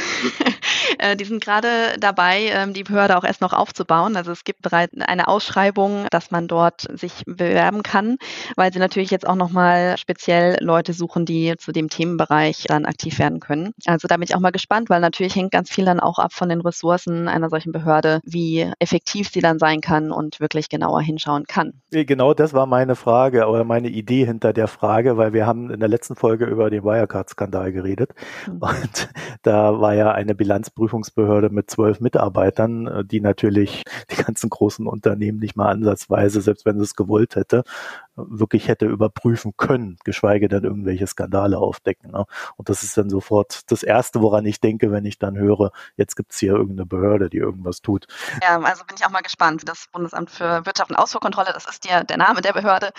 Äh, 0.99 1.15
die 1.15 1.25
sind 1.25 1.43
gerade 1.43 1.67
dabei, 1.99 2.49
ähm, 2.51 2.73
die 2.73 2.83
Behörde 2.83 3.17
auch 3.17 3.23
erst 3.23 3.41
noch 3.41 3.53
aufzubauen. 3.53 4.15
Also 4.15 4.31
es 4.31 4.43
gibt 4.43 4.61
bereits 4.61 4.93
eine 4.99 5.27
Ausschreibung, 5.27 6.07
dass 6.11 6.31
man 6.31 6.47
dort 6.47 6.87
sich 6.93 7.23
bewerben 7.25 7.83
kann, 7.83 8.17
weil 8.55 8.71
sie 8.73 8.79
natürlich 8.79 9.11
jetzt 9.11 9.27
auch 9.27 9.35
nochmal 9.35 9.97
speziell 9.97 10.57
Leute 10.61 10.93
suchen, 10.93 11.25
die 11.25 11.55
zu 11.57 11.71
dem 11.71 11.89
Themenbereich 11.89 12.65
dann 12.67 12.85
aktiv 12.85 13.19
werden 13.19 13.39
können. 13.39 13.73
Also 13.85 14.07
da 14.07 14.15
bin 14.15 14.23
ich 14.23 14.35
auch 14.35 14.39
mal 14.39 14.51
gespannt, 14.51 14.89
weil 14.89 15.01
natürlich 15.01 15.35
hängt 15.35 15.51
ganz 15.51 15.69
viel 15.69 15.85
dann 15.85 15.99
auch 15.99 16.19
ab 16.19 16.33
von 16.33 16.49
den 16.49 16.61
Ressourcen 16.61 17.27
einer 17.27 17.49
solchen 17.49 17.71
Behörde, 17.71 18.21
wie 18.23 18.71
effektiv 18.79 19.29
sie 19.29 19.41
dann 19.41 19.59
sein 19.59 19.81
kann 19.81 20.11
und 20.11 20.39
wirklich 20.39 20.69
genauer 20.69 21.01
hinschauen 21.01 21.45
kann. 21.45 21.73
Genau 21.91 22.33
das 22.33 22.53
war 22.53 22.65
meine 22.65 22.95
Frage 22.95 23.47
oder 23.47 23.65
meine 23.65 23.89
Idee 23.89 24.25
hinter 24.25 24.53
der 24.53 24.67
Frage, 24.67 25.17
weil 25.17 25.33
wir 25.33 25.45
haben 25.45 25.69
in 25.69 25.79
der 25.79 25.89
letzten 25.89 26.15
Folge 26.15 26.45
über 26.45 26.69
den 26.69 26.83
Wirecard-Skandal 26.83 27.71
geredet 27.71 28.06
mhm. 28.47 28.57
und 28.59 29.09
da 29.41 29.79
war 29.79 29.93
ja 29.93 30.11
eine 30.11 30.35
Bilanz 30.35 30.67
Wirtschaftsprüfungsbehörde 30.77 31.49
mit 31.49 31.69
zwölf 31.69 31.99
Mitarbeitern, 31.99 32.87
äh, 32.87 33.05
die 33.05 33.21
natürlich 33.21 33.83
die 34.11 34.23
ganzen 34.23 34.49
großen 34.49 34.87
Unternehmen 34.87 35.39
nicht 35.39 35.55
mal 35.55 35.69
ansatzweise, 35.69 36.41
selbst 36.41 36.65
wenn 36.65 36.77
sie 36.77 36.83
es 36.83 36.95
gewollt 36.95 37.35
hätte, 37.35 37.63
wirklich 38.17 38.67
hätte 38.67 38.85
überprüfen 38.85 39.53
können, 39.57 39.97
geschweige 40.03 40.47
denn 40.47 40.63
irgendwelche 40.63 41.07
Skandale 41.07 41.57
aufdecken. 41.57 42.11
Ne? 42.11 42.25
Und 42.55 42.69
das 42.69 42.83
ist 42.83 42.97
dann 42.97 43.09
sofort 43.09 43.71
das 43.71 43.83
Erste, 43.83 44.21
woran 44.21 44.45
ich 44.45 44.59
denke, 44.59 44.91
wenn 44.91 45.05
ich 45.05 45.19
dann 45.19 45.37
höre, 45.37 45.71
jetzt 45.95 46.15
gibt 46.15 46.33
es 46.33 46.39
hier 46.39 46.53
irgendeine 46.53 46.85
Behörde, 46.85 47.29
die 47.29 47.37
irgendwas 47.37 47.81
tut. 47.81 48.07
Ja, 48.41 48.59
also 48.59 48.83
bin 48.85 48.95
ich 48.97 49.05
auch 49.05 49.11
mal 49.11 49.21
gespannt. 49.21 49.63
Das 49.65 49.87
Bundesamt 49.91 50.31
für 50.31 50.65
Wirtschaft 50.65 50.89
und 50.89 50.97
Ausfuhrkontrolle, 50.97 51.51
das 51.53 51.65
ist 51.65 51.85
ja 51.89 52.03
der 52.03 52.17
Name 52.17 52.41
der 52.41 52.53
Behörde, 52.53 52.89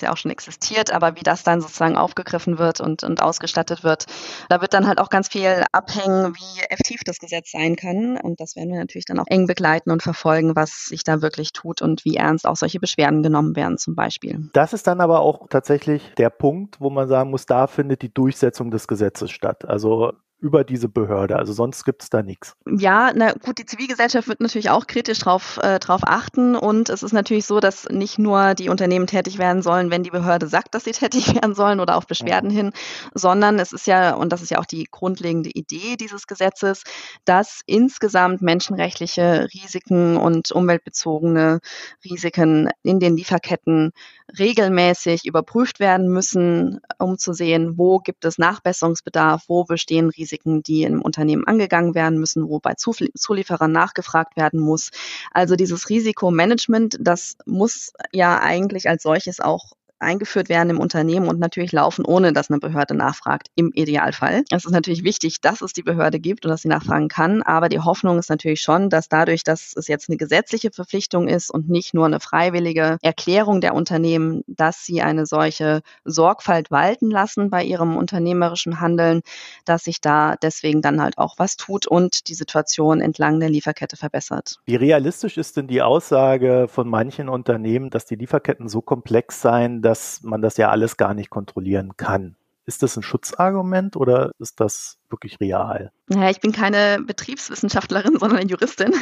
der 0.00 0.12
auch 0.12 0.16
schon 0.16 0.30
existiert, 0.30 0.92
aber 0.92 1.16
wie 1.16 1.22
das 1.22 1.42
dann 1.42 1.60
sozusagen 1.60 1.96
aufgegriffen 1.96 2.58
wird 2.58 2.80
und, 2.80 3.02
und 3.02 3.22
ausgestattet 3.22 3.82
wird, 3.82 4.06
da 4.48 4.60
wird 4.60 4.74
dann 4.74 4.86
halt 4.86 4.98
auch 4.98 5.08
ganz 5.08 5.28
viel 5.28 5.64
abhängen, 5.72 6.34
wie 6.34 6.60
effektiv 6.68 7.00
das 7.04 7.18
Gesetz 7.18 7.50
sein 7.50 7.76
kann. 7.76 8.18
Und 8.18 8.40
das 8.40 8.56
werden 8.56 8.70
wir 8.70 8.78
natürlich 8.78 9.06
dann 9.06 9.18
auch 9.18 9.26
eng 9.28 9.46
begleiten 9.46 9.90
und 9.90 10.02
verfolgen, 10.02 10.54
was 10.54 10.86
sich 10.86 11.04
da 11.04 11.22
wirklich 11.22 11.52
tut 11.52 11.82
und 11.82 12.04
wie 12.04 12.16
ernst 12.16 12.46
auch 12.46 12.56
solche 12.56 12.80
Beschwerden 12.80 13.22
genommen 13.22 13.56
werden 13.56 13.78
zum 13.78 13.94
Beispiel. 13.94 14.48
Das 14.52 14.65
das 14.66 14.72
ist 14.72 14.88
dann 14.88 15.00
aber 15.00 15.20
auch 15.20 15.46
tatsächlich 15.48 16.12
der 16.18 16.28
Punkt, 16.28 16.80
wo 16.80 16.90
man 16.90 17.06
sagen 17.06 17.30
muss, 17.30 17.46
da 17.46 17.68
findet 17.68 18.02
die 18.02 18.12
Durchsetzung 18.12 18.72
des 18.72 18.88
Gesetzes 18.88 19.30
statt. 19.30 19.64
Also 19.64 20.12
über 20.38 20.64
diese 20.64 20.88
Behörde. 20.88 21.36
Also 21.36 21.52
sonst 21.52 21.84
gibt 21.84 22.02
es 22.02 22.10
da 22.10 22.22
nichts. 22.22 22.56
Ja, 22.66 23.10
na 23.14 23.32
gut, 23.32 23.58
die 23.58 23.64
Zivilgesellschaft 23.64 24.28
wird 24.28 24.40
natürlich 24.40 24.68
auch 24.68 24.86
kritisch 24.86 25.18
drauf, 25.18 25.58
äh, 25.62 25.78
drauf 25.78 26.02
achten. 26.04 26.56
Und 26.56 26.90
es 26.90 27.02
ist 27.02 27.12
natürlich 27.12 27.46
so, 27.46 27.58
dass 27.58 27.88
nicht 27.88 28.18
nur 28.18 28.54
die 28.54 28.68
Unternehmen 28.68 29.06
tätig 29.06 29.38
werden 29.38 29.62
sollen, 29.62 29.90
wenn 29.90 30.02
die 30.02 30.10
Behörde 30.10 30.46
sagt, 30.46 30.74
dass 30.74 30.84
sie 30.84 30.92
tätig 30.92 31.34
werden 31.34 31.54
sollen 31.54 31.80
oder 31.80 31.96
auf 31.96 32.06
Beschwerden 32.06 32.50
ja. 32.50 32.56
hin, 32.56 32.72
sondern 33.14 33.58
es 33.58 33.72
ist 33.72 33.86
ja, 33.86 34.14
und 34.14 34.30
das 34.30 34.42
ist 34.42 34.50
ja 34.50 34.58
auch 34.58 34.66
die 34.66 34.86
grundlegende 34.90 35.50
Idee 35.50 35.96
dieses 35.98 36.26
Gesetzes, 36.26 36.82
dass 37.24 37.62
insgesamt 37.64 38.42
menschenrechtliche 38.42 39.48
Risiken 39.54 40.18
und 40.18 40.52
umweltbezogene 40.52 41.60
Risiken 42.04 42.70
in 42.82 43.00
den 43.00 43.16
Lieferketten 43.16 43.92
regelmäßig 44.38 45.24
überprüft 45.24 45.80
werden 45.80 46.08
müssen, 46.08 46.80
um 46.98 47.18
zu 47.18 47.32
sehen, 47.32 47.78
wo 47.78 47.98
gibt 47.98 48.24
es 48.24 48.38
Nachbesserungsbedarf, 48.38 49.44
wo 49.48 49.64
bestehen 49.64 50.10
Risiken, 50.10 50.62
die 50.62 50.82
im 50.82 51.02
Unternehmen 51.02 51.46
angegangen 51.46 51.94
werden 51.94 52.18
müssen, 52.18 52.48
wo 52.48 52.58
bei 52.58 52.74
Zulieferern 52.74 53.72
nachgefragt 53.72 54.36
werden 54.36 54.60
muss. 54.60 54.90
Also 55.32 55.56
dieses 55.56 55.88
Risikomanagement, 55.88 56.98
das 57.00 57.36
muss 57.46 57.92
ja 58.12 58.40
eigentlich 58.40 58.88
als 58.88 59.02
solches 59.02 59.40
auch 59.40 59.72
eingeführt 59.98 60.48
werden 60.48 60.70
im 60.70 60.80
Unternehmen 60.80 61.28
und 61.28 61.38
natürlich 61.38 61.72
laufen, 61.72 62.04
ohne 62.04 62.32
dass 62.32 62.50
eine 62.50 62.58
Behörde 62.58 62.94
nachfragt, 62.94 63.48
im 63.54 63.70
Idealfall. 63.72 64.44
Es 64.50 64.64
ist 64.64 64.72
natürlich 64.72 65.04
wichtig, 65.04 65.40
dass 65.40 65.62
es 65.62 65.72
die 65.72 65.82
Behörde 65.82 66.20
gibt 66.20 66.44
und 66.44 66.50
dass 66.50 66.62
sie 66.62 66.68
nachfragen 66.68 67.08
kann, 67.08 67.42
aber 67.42 67.68
die 67.68 67.80
Hoffnung 67.80 68.18
ist 68.18 68.30
natürlich 68.30 68.60
schon, 68.60 68.90
dass 68.90 69.08
dadurch, 69.08 69.42
dass 69.42 69.72
es 69.76 69.88
jetzt 69.88 70.08
eine 70.08 70.16
gesetzliche 70.16 70.70
Verpflichtung 70.70 71.28
ist 71.28 71.50
und 71.50 71.68
nicht 71.68 71.94
nur 71.94 72.06
eine 72.06 72.20
freiwillige 72.20 72.98
Erklärung 73.02 73.60
der 73.60 73.74
Unternehmen, 73.74 74.42
dass 74.46 74.84
sie 74.84 75.02
eine 75.02 75.26
solche 75.26 75.80
Sorgfalt 76.04 76.70
walten 76.70 77.10
lassen 77.10 77.50
bei 77.50 77.64
ihrem 77.64 77.96
unternehmerischen 77.96 78.80
Handeln, 78.80 79.22
dass 79.64 79.84
sich 79.84 80.00
da 80.00 80.36
deswegen 80.36 80.82
dann 80.82 81.00
halt 81.00 81.18
auch 81.18 81.38
was 81.38 81.56
tut 81.56 81.86
und 81.86 82.28
die 82.28 82.34
Situation 82.34 83.00
entlang 83.00 83.40
der 83.40 83.50
Lieferkette 83.50 83.96
verbessert. 83.96 84.58
Wie 84.64 84.76
realistisch 84.76 85.38
ist 85.38 85.56
denn 85.56 85.66
die 85.66 85.82
Aussage 85.82 86.66
von 86.68 86.88
manchen 86.88 87.28
Unternehmen, 87.28 87.90
dass 87.90 88.04
die 88.04 88.16
Lieferketten 88.16 88.68
so 88.68 88.80
komplex 88.80 89.40
seien, 89.40 89.82
dass 89.86 90.20
man 90.24 90.42
das 90.42 90.56
ja 90.56 90.68
alles 90.70 90.96
gar 90.96 91.14
nicht 91.14 91.30
kontrollieren 91.30 91.96
kann. 91.96 92.34
Ist 92.64 92.82
das 92.82 92.96
ein 92.96 93.04
Schutzargument 93.04 93.94
oder 93.94 94.32
ist 94.40 94.58
das 94.58 94.98
wirklich 95.10 95.38
real? 95.40 95.90
Naja, 96.08 96.30
ich 96.30 96.40
bin 96.40 96.52
keine 96.52 97.00
Betriebswissenschaftlerin, 97.04 98.16
sondern 98.20 98.48
Juristin. 98.48 98.92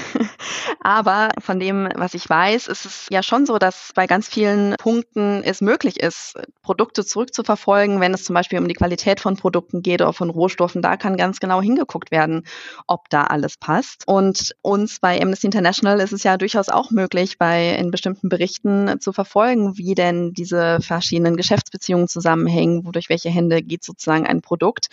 Aber 0.81 1.29
von 1.39 1.61
dem, 1.61 1.89
was 1.95 2.15
ich 2.15 2.29
weiß, 2.29 2.67
ist 2.69 2.87
es 2.87 3.07
ja 3.11 3.23
schon 3.23 3.45
so, 3.45 3.59
dass 3.59 3.93
bei 3.95 4.07
ganz 4.07 4.29
vielen 4.29 4.75
Punkten 4.79 5.43
es 5.45 5.61
möglich 5.61 6.01
ist, 6.01 6.35
Produkte 6.63 7.05
zurückzuverfolgen, 7.05 8.01
wenn 8.01 8.15
es 8.15 8.25
zum 8.25 8.35
Beispiel 8.35 8.59
um 8.59 8.69
die 8.69 8.75
Qualität 8.75 9.21
von 9.21 9.37
Produkten 9.37 9.83
geht 9.83 10.01
oder 10.01 10.15
von 10.15 10.31
Rohstoffen. 10.31 10.81
Da 10.81 10.97
kann 10.97 11.17
ganz 11.17 11.41
genau 11.41 11.61
hingeguckt 11.61 12.11
werden, 12.11 12.47
ob 12.87 13.11
da 13.11 13.25
alles 13.25 13.59
passt. 13.59 14.05
Und 14.07 14.55
uns 14.63 14.99
bei 15.01 15.21
Amnesty 15.21 15.47
International 15.47 16.01
ist 16.01 16.13
es 16.13 16.23
ja 16.23 16.39
durchaus 16.39 16.71
auch 16.71 16.91
möglich, 16.91 17.39
bei 17.39 17.77
in 17.77 17.91
bestimmten 17.91 18.31
Berichten 18.31 18.99
zu 19.01 19.13
verfolgen, 19.13 19.77
wie 19.77 19.95
denn 19.95 20.33
diese 20.33 20.81
verschiedenen 20.81 21.37
Geschäftsbeziehungen 21.37 22.09
zusammenhängen, 22.09 22.87
wodurch 22.87 23.11
welche 23.11 23.29
Hände 23.29 23.63
geht 23.63 23.85
sozusagen 23.85 24.27
ein 24.27 24.41
Produkt 24.41 24.89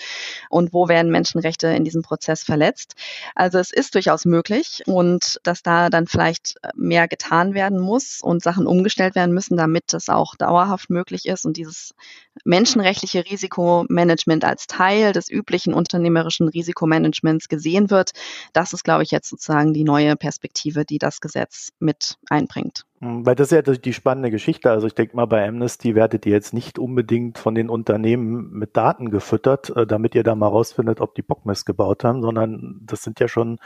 und 0.49 0.73
wo 0.73 0.89
werden 0.89 1.00
Menschenrechte 1.09 1.67
in 1.67 1.83
diesem 1.83 2.01
Prozess 2.01 2.43
verletzt. 2.43 2.93
Also 3.35 3.57
es 3.59 3.71
ist 3.71 3.95
durchaus 3.95 4.25
möglich 4.25 4.83
und 4.85 5.39
dass 5.43 5.63
da 5.63 5.89
dann 5.89 6.07
vielleicht 6.07 6.55
mehr 6.75 7.07
getan 7.07 7.53
werden 7.53 7.79
muss 7.79 8.21
und 8.21 8.43
Sachen 8.43 8.67
umgestellt 8.67 9.15
werden 9.15 9.33
müssen, 9.33 9.57
damit 9.57 9.93
das 9.93 10.09
auch 10.09 10.35
dauerhaft 10.35 10.89
möglich 10.89 11.25
ist 11.25 11.45
und 11.45 11.57
dieses 11.57 11.93
menschenrechtliche 12.45 13.25
Risikomanagement 13.25 14.45
als 14.45 14.67
Teil 14.67 15.13
des 15.13 15.29
üblichen 15.29 15.73
unternehmerischen 15.73 16.47
Risikomanagements 16.47 17.47
gesehen 17.49 17.89
wird. 17.89 18.11
Das 18.53 18.73
ist, 18.73 18.83
glaube 18.83 19.03
ich, 19.03 19.11
jetzt 19.11 19.29
sozusagen 19.29 19.73
die 19.73 19.83
neue 19.83 20.15
Perspektive, 20.15 20.85
die 20.85 20.97
das 20.97 21.21
Gesetz 21.21 21.71
mit 21.79 22.17
einbringt. 22.29 22.85
Hm, 23.01 23.25
weil 23.25 23.33
das 23.35 23.51
ist 23.51 23.67
ja 23.67 23.73
die 23.73 23.93
spannende 23.93 24.29
Geschichte. 24.29 24.69
Also 24.69 24.85
ich 24.87 24.93
denke 24.93 25.15
mal, 25.15 25.25
bei 25.25 25.47
Amnesty 25.47 25.95
werdet 25.95 26.25
ihr 26.25 26.33
jetzt 26.33 26.53
nicht 26.53 26.77
unbedingt 26.77 27.39
von 27.39 27.55
den 27.55 27.69
Unternehmen 27.69 28.51
mit 28.51 28.77
Daten 28.77 29.09
gefüttert, 29.09 29.75
äh, 29.75 29.87
damit 29.87 30.13
ihr 30.15 30.23
da 30.23 30.35
mal 30.35 30.47
rausfindet, 30.47 31.01
ob 31.01 31.15
die 31.15 31.23
Bockmist 31.23 31.65
gebaut 31.65 32.03
haben, 32.03 32.21
sondern 32.21 32.79
das 32.85 33.01
sind 33.01 33.19
ja 33.19 33.27
schon 33.27 33.57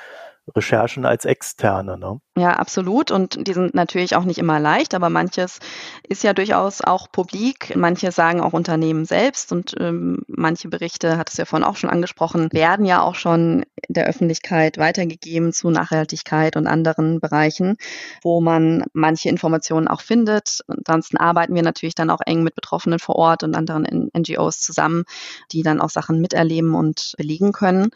Recherchen 0.54 1.06
als 1.06 1.26
externe. 1.26 1.98
Ne? 1.98 2.20
Ja, 2.38 2.52
absolut. 2.52 3.12
Und 3.12 3.48
die 3.48 3.54
sind 3.54 3.74
natürlich 3.74 4.16
auch 4.16 4.26
nicht 4.26 4.38
immer 4.38 4.60
leicht, 4.60 4.94
aber 4.94 5.10
manches 5.10 5.60
ist 6.08 6.24
ja 6.24 6.34
durchaus 6.34 6.82
auch 6.82 7.12
publik. 7.12 7.76
Manche 7.76 8.12
sagen 8.12 8.42
auch 8.42 8.54
Unternehmen 8.54 9.06
selbst 9.06 9.52
und 9.52 9.74
ähm, 9.80 10.24
manche 10.28 10.68
Berichte, 10.68 11.18
hat 11.18 11.30
es 11.30 11.38
ja 11.38 11.46
vorhin 11.46 11.66
auch 11.66 11.78
schon 11.78 11.90
angesprochen, 11.90 12.50
werden 12.52 12.86
ja 12.86 13.02
auch 13.02 13.16
schon 13.16 13.66
der 13.88 14.06
Öffentlichkeit 14.06 14.78
weitergegeben 14.78 15.54
zu 15.54 15.70
Nachhaltigkeit 15.70 16.58
und 16.58 16.68
anderen 16.68 17.20
Bereichen, 17.20 17.78
wo 18.22 18.42
man 18.42 18.84
manche 18.94 19.30
Informationen 19.30 19.88
auch 19.88 20.02
findet. 20.02 20.62
Ansonsten 20.68 21.18
arbeiten 21.18 21.56
wir 21.56 21.64
natürlich 21.64 21.96
dann 21.96 22.10
auch 22.10 22.22
eng 22.26 22.44
mit 22.44 22.56
Betroffenen 22.56 23.00
vor 23.00 23.16
Ort 23.16 23.44
und 23.44 23.56
anderen 23.56 24.12
NGOs 24.16 24.60
zusammen, 24.62 25.06
die 25.52 25.64
dann 25.64 25.82
auch 25.82 25.90
Sachen 25.90 26.22
miterleben 26.22 26.76
und 26.76 27.14
belegen 27.18 27.52
können. 27.52 27.90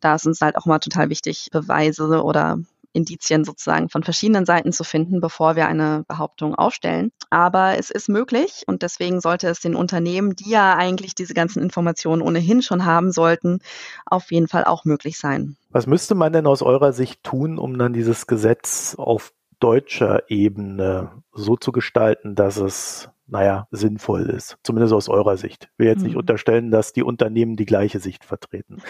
Da 0.00 0.14
ist 0.14 0.26
uns 0.26 0.40
halt 0.40 0.56
auch 0.56 0.66
mal 0.66 0.78
total 0.78 1.08
wichtig, 1.08 1.48
Beweise 1.50 1.95
oder 2.00 2.58
Indizien 2.96 3.44
sozusagen 3.44 3.90
von 3.90 4.02
verschiedenen 4.02 4.46
Seiten 4.46 4.72
zu 4.72 4.82
finden, 4.82 5.20
bevor 5.20 5.54
wir 5.54 5.68
eine 5.68 6.04
Behauptung 6.08 6.54
aufstellen. 6.54 7.12
Aber 7.30 7.78
es 7.78 7.90
ist 7.90 8.08
möglich 8.08 8.64
und 8.66 8.82
deswegen 8.82 9.20
sollte 9.20 9.48
es 9.48 9.60
den 9.60 9.76
Unternehmen, 9.76 10.34
die 10.34 10.50
ja 10.50 10.74
eigentlich 10.76 11.14
diese 11.14 11.34
ganzen 11.34 11.62
Informationen 11.62 12.22
ohnehin 12.22 12.62
schon 12.62 12.86
haben 12.86 13.12
sollten, 13.12 13.60
auf 14.06 14.32
jeden 14.32 14.48
Fall 14.48 14.64
auch 14.64 14.84
möglich 14.84 15.18
sein. 15.18 15.56
Was 15.70 15.86
müsste 15.86 16.14
man 16.14 16.32
denn 16.32 16.46
aus 16.46 16.62
eurer 16.62 16.92
Sicht 16.92 17.22
tun, 17.22 17.58
um 17.58 17.78
dann 17.78 17.92
dieses 17.92 18.26
Gesetz 18.26 18.94
auf 18.96 19.32
deutscher 19.60 20.30
Ebene 20.30 21.22
so 21.32 21.56
zu 21.56 21.72
gestalten, 21.72 22.34
dass 22.34 22.56
es 22.56 23.10
naja, 23.28 23.66
sinnvoll 23.70 24.22
ist. 24.30 24.56
Zumindest 24.62 24.94
aus 24.94 25.08
eurer 25.08 25.36
Sicht. 25.36 25.68
Ich 25.72 25.78
will 25.78 25.88
jetzt 25.88 26.02
nicht 26.02 26.12
mhm. 26.12 26.20
unterstellen, 26.20 26.70
dass 26.70 26.92
die 26.92 27.02
Unternehmen 27.02 27.56
die 27.56 27.66
gleiche 27.66 27.98
Sicht 27.98 28.24
vertreten. 28.24 28.82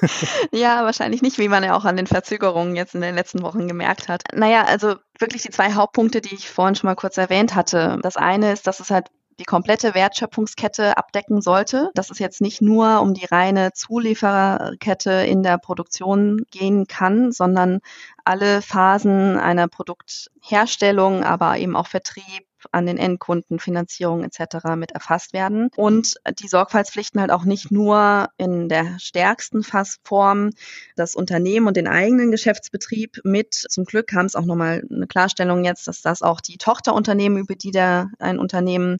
ja, 0.52 0.84
wahrscheinlich 0.84 1.22
nicht, 1.22 1.38
wie 1.38 1.48
man 1.48 1.62
ja 1.62 1.76
auch 1.76 1.84
an 1.84 1.96
den 1.96 2.06
Verzögerungen 2.06 2.76
jetzt 2.76 2.94
in 2.94 3.02
den 3.02 3.14
letzten 3.14 3.42
Wochen 3.42 3.68
gemerkt 3.68 4.08
hat. 4.08 4.22
Naja, 4.34 4.64
also 4.64 4.94
wirklich 5.18 5.42
die 5.42 5.50
zwei 5.50 5.72
Hauptpunkte, 5.74 6.20
die 6.20 6.34
ich 6.34 6.50
vorhin 6.50 6.74
schon 6.74 6.88
mal 6.88 6.94
kurz 6.94 7.18
erwähnt 7.18 7.54
hatte. 7.54 7.98
Das 8.02 8.16
eine 8.16 8.52
ist, 8.52 8.66
dass 8.66 8.80
es 8.80 8.90
halt 8.90 9.08
die 9.38 9.44
komplette 9.44 9.94
Wertschöpfungskette 9.94 10.96
abdecken 10.96 11.40
sollte, 11.40 11.90
dass 11.94 12.10
es 12.10 12.18
jetzt 12.18 12.40
nicht 12.40 12.62
nur 12.62 13.00
um 13.00 13.14
die 13.14 13.24
reine 13.24 13.72
Zuliefererkette 13.72 15.10
in 15.10 15.42
der 15.42 15.58
Produktion 15.58 16.42
gehen 16.50 16.86
kann, 16.86 17.32
sondern 17.32 17.80
alle 18.24 18.62
Phasen 18.62 19.36
einer 19.36 19.68
Produktherstellung, 19.68 21.24
aber 21.24 21.58
eben 21.58 21.76
auch 21.76 21.88
Vertrieb, 21.88 22.46
an 22.72 22.86
den 22.86 22.98
Endkunden, 22.98 23.58
Finanzierung 23.58 24.24
etc. 24.24 24.74
mit 24.76 24.92
erfasst 24.92 25.32
werden. 25.32 25.70
Und 25.76 26.16
die 26.38 26.48
Sorgfaltspflichten 26.48 27.20
halt 27.20 27.30
auch 27.30 27.44
nicht 27.44 27.70
nur 27.70 28.28
in 28.36 28.68
der 28.68 28.98
stärksten 28.98 29.62
Fassform 29.62 30.50
das 30.96 31.14
Unternehmen 31.14 31.66
und 31.66 31.76
den 31.76 31.88
eigenen 31.88 32.30
Geschäftsbetrieb 32.30 33.20
mit. 33.24 33.54
Zum 33.54 33.84
Glück 33.84 34.12
haben 34.12 34.26
es 34.26 34.36
auch 34.36 34.44
nochmal 34.44 34.82
eine 34.90 35.06
Klarstellung 35.06 35.64
jetzt, 35.64 35.88
dass 35.88 36.02
das 36.02 36.22
auch 36.22 36.40
die 36.40 36.58
Tochterunternehmen, 36.58 37.38
über 37.38 37.54
die 37.54 37.70
der 37.70 38.10
ein 38.18 38.38
Unternehmen 38.38 38.98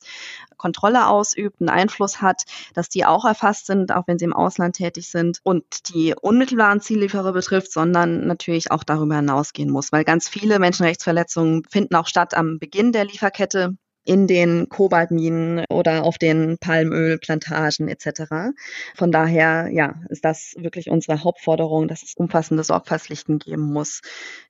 Kontrolle 0.56 1.08
ausübt, 1.08 1.60
einen 1.60 1.68
Einfluss 1.68 2.22
hat, 2.22 2.44
dass 2.72 2.88
die 2.88 3.04
auch 3.04 3.24
erfasst 3.24 3.66
sind, 3.66 3.92
auch 3.92 4.06
wenn 4.06 4.18
sie 4.18 4.24
im 4.24 4.32
Ausland 4.32 4.76
tätig 4.76 5.10
sind 5.10 5.40
und 5.42 5.94
die 5.94 6.14
unmittelbaren 6.18 6.80
Ziellieferer 6.80 7.32
betrifft, 7.32 7.70
sondern 7.70 8.26
natürlich 8.26 8.70
auch 8.70 8.84
darüber 8.84 9.16
hinausgehen 9.16 9.70
muss, 9.70 9.92
weil 9.92 10.04
ganz 10.04 10.28
viele 10.28 10.58
Menschenrechtsverletzungen 10.58 11.64
finden 11.68 11.94
auch 11.96 12.06
statt 12.06 12.34
am 12.34 12.58
Beginn 12.58 12.92
der 12.92 13.04
Lieferkette 13.04 13.53
hatte 13.54 13.76
in 14.04 14.26
den 14.26 14.68
Kobaltminen 14.68 15.64
oder 15.70 16.04
auf 16.04 16.18
den 16.18 16.58
Palmölplantagen 16.58 17.88
etc. 17.88 18.54
Von 18.94 19.12
daher 19.12 19.68
ja, 19.72 19.94
ist 20.08 20.24
das 20.24 20.54
wirklich 20.58 20.90
unsere 20.90 21.24
Hauptforderung, 21.24 21.88
dass 21.88 22.02
es 22.02 22.14
umfassende 22.14 22.64
Sorgfaltspflichten 22.64 23.38
geben 23.38 23.72
muss 23.72 24.02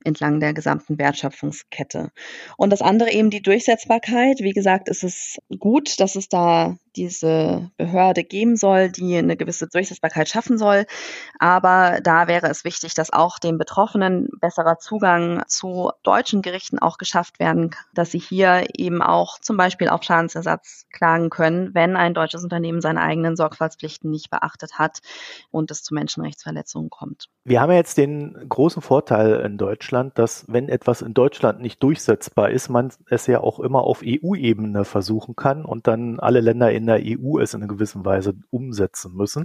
entlang 0.05 0.41
der 0.41 0.55
gesamten 0.55 0.99
Wertschöpfungskette. 0.99 2.11
Und 2.57 2.71
das 2.71 2.83
andere 2.83 3.13
eben 3.13 3.31
die 3.31 3.43
Durchsetzbarkeit. 3.43 4.41
Wie 4.41 4.53
gesagt, 4.53 4.89
ist 4.89 5.05
es 5.05 5.39
gut, 5.59 6.01
dass 6.01 6.17
es 6.17 6.29
da 6.29 6.77
diese 6.97 7.71
Behörde 7.77 8.25
geben 8.25 8.57
soll, 8.57 8.91
die 8.91 9.17
eine 9.17 9.37
gewisse 9.37 9.67
Durchsetzbarkeit 9.67 10.29
schaffen 10.29 10.59
soll. 10.59 10.87
Aber 11.39 12.01
da 12.03 12.29
wäre 12.29 12.49
es 12.49 12.65
wichtig, 12.65 12.95
dass 12.95 13.13
auch 13.13 13.39
den 13.39 13.59
Betroffenen 13.59 14.29
besserer 14.41 14.79
Zugang 14.79 15.43
zu 15.49 15.91
deutschen 16.03 16.43
Gerichten 16.43 16.79
auch 16.79 16.99
geschafft 16.99 17.39
werden, 17.41 17.71
dass 17.95 18.13
sie 18.13 18.19
hier 18.19 18.65
eben 18.77 19.03
auch 19.03 19.39
zum 19.45 19.57
Beispiel 19.57 19.89
auf 19.89 20.03
Schadensersatz 20.03 20.87
klagen 20.91 21.31
können, 21.31 21.75
wenn 21.75 21.97
ein 21.97 22.15
deutsches 22.15 22.43
Unternehmen 22.43 22.81
seine 22.81 23.03
eigenen 23.03 23.37
Sorgfaltspflichten 23.37 24.11
nicht 24.11 24.31
beachtet 24.31 24.79
hat 24.79 25.01
und 25.51 25.71
es 25.71 25.83
zu 25.83 25.95
Menschenrechtsverletzungen 25.95 26.91
kommt. 26.91 27.29
Wir 27.45 27.61
haben 27.61 27.71
ja 27.71 27.77
jetzt 27.77 27.99
den 27.99 28.49
großen 28.49 28.81
Vorteil 28.81 29.41
in 29.41 29.59
Deutschland, 29.59 30.19
dass 30.19 30.47
wenn 30.49 30.69
etwas 30.69 31.03
in 31.03 31.13
Deutschland 31.13 31.61
nicht 31.61 31.83
durchsetzbar 31.83 32.51
ist, 32.51 32.71
man 32.71 32.91
es 33.11 33.27
ja 33.27 33.41
auch 33.41 33.61
immer 33.61 33.83
auf 33.83 34.03
EU-Ebene 34.05 34.85
versuchen 34.85 35.37
kann 35.37 35.65
und 35.65 35.87
dann 35.87 36.19
alle 36.21 36.41
Länder 36.41 36.73
in 36.73 36.87
der 36.87 37.01
EU 37.03 37.39
es 37.39 37.53
in 37.53 37.63
einer 37.63 37.73
gewissen 37.73 38.05
Weise 38.05 38.35
umsetzen 38.51 39.15
müssen, 39.15 39.45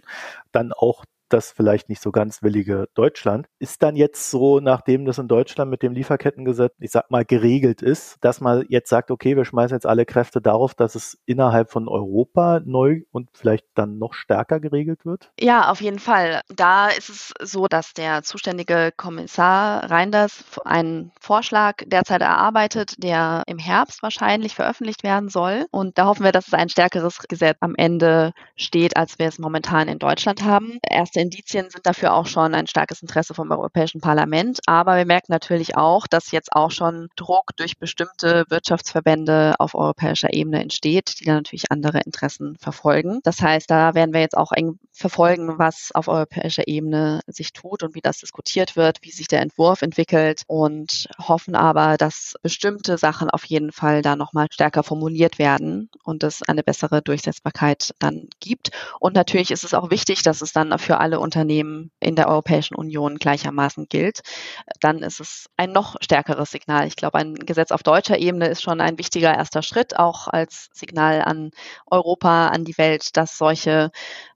dann 0.53 0.71
auch 0.71 1.03
das 1.29 1.51
vielleicht 1.51 1.89
nicht 1.89 2.01
so 2.01 2.11
ganz 2.11 2.41
willige 2.41 2.87
Deutschland. 2.93 3.47
Ist 3.59 3.83
dann 3.83 3.95
jetzt 3.95 4.29
so, 4.29 4.59
nachdem 4.59 5.05
das 5.05 5.17
in 5.17 5.27
Deutschland 5.27 5.71
mit 5.71 5.83
dem 5.83 5.93
Lieferkettengesetz, 5.93 6.73
ich 6.79 6.91
sag 6.91 7.09
mal, 7.11 7.25
geregelt 7.25 7.81
ist, 7.81 8.17
dass 8.21 8.41
man 8.41 8.65
jetzt 8.69 8.89
sagt, 8.89 9.11
okay, 9.11 9.35
wir 9.35 9.45
schmeißen 9.45 9.75
jetzt 9.75 9.85
alle 9.85 10.05
Kräfte 10.05 10.41
darauf, 10.41 10.73
dass 10.73 10.95
es 10.95 11.17
innerhalb 11.25 11.71
von 11.71 11.87
Europa 11.87 12.61
neu 12.65 13.01
und 13.11 13.29
vielleicht 13.33 13.65
dann 13.75 13.97
noch 13.97 14.13
stärker 14.13 14.59
geregelt 14.59 15.05
wird? 15.05 15.31
Ja, 15.39 15.69
auf 15.69 15.81
jeden 15.81 15.99
Fall. 15.99 16.41
Da 16.55 16.89
ist 16.89 17.09
es 17.09 17.33
so, 17.41 17.67
dass 17.67 17.93
der 17.93 18.23
zuständige 18.23 18.91
Kommissar 18.95 19.89
Reinders 19.89 20.43
einen 20.65 21.11
Vorschlag 21.19 21.77
derzeit 21.85 22.21
erarbeitet, 22.21 22.95
der 23.03 23.43
im 23.47 23.59
Herbst 23.59 24.03
wahrscheinlich 24.03 24.55
veröffentlicht 24.55 25.03
werden 25.03 25.29
soll. 25.29 25.65
Und 25.71 25.97
da 25.97 26.05
hoffen 26.05 26.23
wir, 26.23 26.31
dass 26.31 26.47
es 26.47 26.53
ein 26.53 26.69
stärkeres 26.69 27.19
Gesetz 27.27 27.57
am 27.59 27.75
Ende 27.75 28.33
steht, 28.55 28.97
als 28.97 29.19
wir 29.19 29.27
es 29.27 29.39
momentan 29.39 29.87
in 29.87 29.99
Deutschland 29.99 30.43
haben. 30.43 30.79
Erste 30.87 31.18
erste 31.19 31.37
Indizien 31.37 31.69
sind 31.69 31.85
dafür 31.85 32.13
auch 32.13 32.25
schon 32.25 32.53
ein 32.55 32.67
starkes 32.67 33.01
Interesse 33.01 33.33
vom 33.33 33.51
Europäischen 33.51 34.01
Parlament. 34.01 34.59
Aber 34.65 34.97
wir 34.97 35.05
merken 35.05 35.31
natürlich 35.31 35.75
auch, 35.77 36.07
dass 36.07 36.31
jetzt 36.31 36.53
auch 36.53 36.71
schon 36.71 37.09
Druck 37.15 37.55
durch 37.57 37.77
bestimmte 37.77 38.45
Wirtschaftsverbände 38.49 39.55
auf 39.59 39.75
europäischer 39.75 40.33
Ebene 40.33 40.61
entsteht, 40.61 41.19
die 41.19 41.25
dann 41.25 41.35
natürlich 41.35 41.71
andere 41.71 41.99
Interessen 41.99 42.55
verfolgen. 42.57 43.19
Das 43.23 43.41
heißt, 43.41 43.69
da 43.69 43.93
werden 43.95 44.13
wir 44.13 44.21
jetzt 44.21 44.37
auch 44.37 44.51
eng 44.51 44.79
verfolgen, 44.91 45.57
was 45.57 45.91
auf 45.93 46.07
europäischer 46.07 46.67
Ebene 46.67 47.21
sich 47.27 47.53
tut 47.53 47.83
und 47.83 47.95
wie 47.95 48.01
das 48.01 48.19
diskutiert 48.19 48.75
wird, 48.75 48.99
wie 49.01 49.11
sich 49.11 49.27
der 49.27 49.41
Entwurf 49.41 49.81
entwickelt 49.81 50.43
und 50.47 51.07
hoffen 51.19 51.55
aber, 51.55 51.97
dass 51.97 52.35
bestimmte 52.41 52.97
Sachen 52.97 53.29
auf 53.29 53.45
jeden 53.45 53.71
Fall 53.71 54.01
da 54.01 54.15
nochmal 54.15 54.47
stärker 54.51 54.83
formuliert 54.83 55.39
werden 55.39 55.89
und 56.03 56.23
es 56.23 56.43
eine 56.43 56.63
bessere 56.63 57.01
Durchsetzbarkeit 57.01 57.93
dann 57.99 58.27
gibt. 58.39 58.71
Und 58.99 59.15
natürlich 59.15 59.51
ist 59.51 59.63
es 59.63 59.73
auch 59.73 59.89
wichtig, 59.89 60.21
dass 60.23 60.41
es 60.41 60.51
dann 60.51 60.77
für 60.79 60.99
alle 60.99 61.08
alle 61.09 61.19
Unternehmen 61.19 61.89
in 61.99 62.15
der 62.15 62.27
Europäischen 62.27 62.75
Union 62.75 63.17
gleichermaßen 63.17 63.87
gilt, 63.89 64.21
dann 64.79 64.99
ist 64.99 65.19
es 65.19 65.49
ein 65.57 65.71
noch 65.71 65.95
stärkeres 66.01 66.51
Signal. 66.51 66.85
Ich 66.85 66.95
glaube, 66.95 67.17
ein 67.17 67.33
Gesetz 67.33 67.71
auf 67.71 67.81
deutscher 67.81 68.19
Ebene 68.19 68.47
ist 68.47 68.61
schon 68.61 68.79
ein 68.79 68.99
wichtiger 68.99 69.33
erster 69.33 69.63
Schritt, 69.63 69.97
auch 69.97 70.27
als 70.27 70.69
Signal 70.71 71.23
an 71.23 71.49
Europa, 71.89 72.49
an 72.49 72.63
die 72.63 72.77
Welt, 72.77 73.17
dass 73.17 73.39
solche 73.39 73.89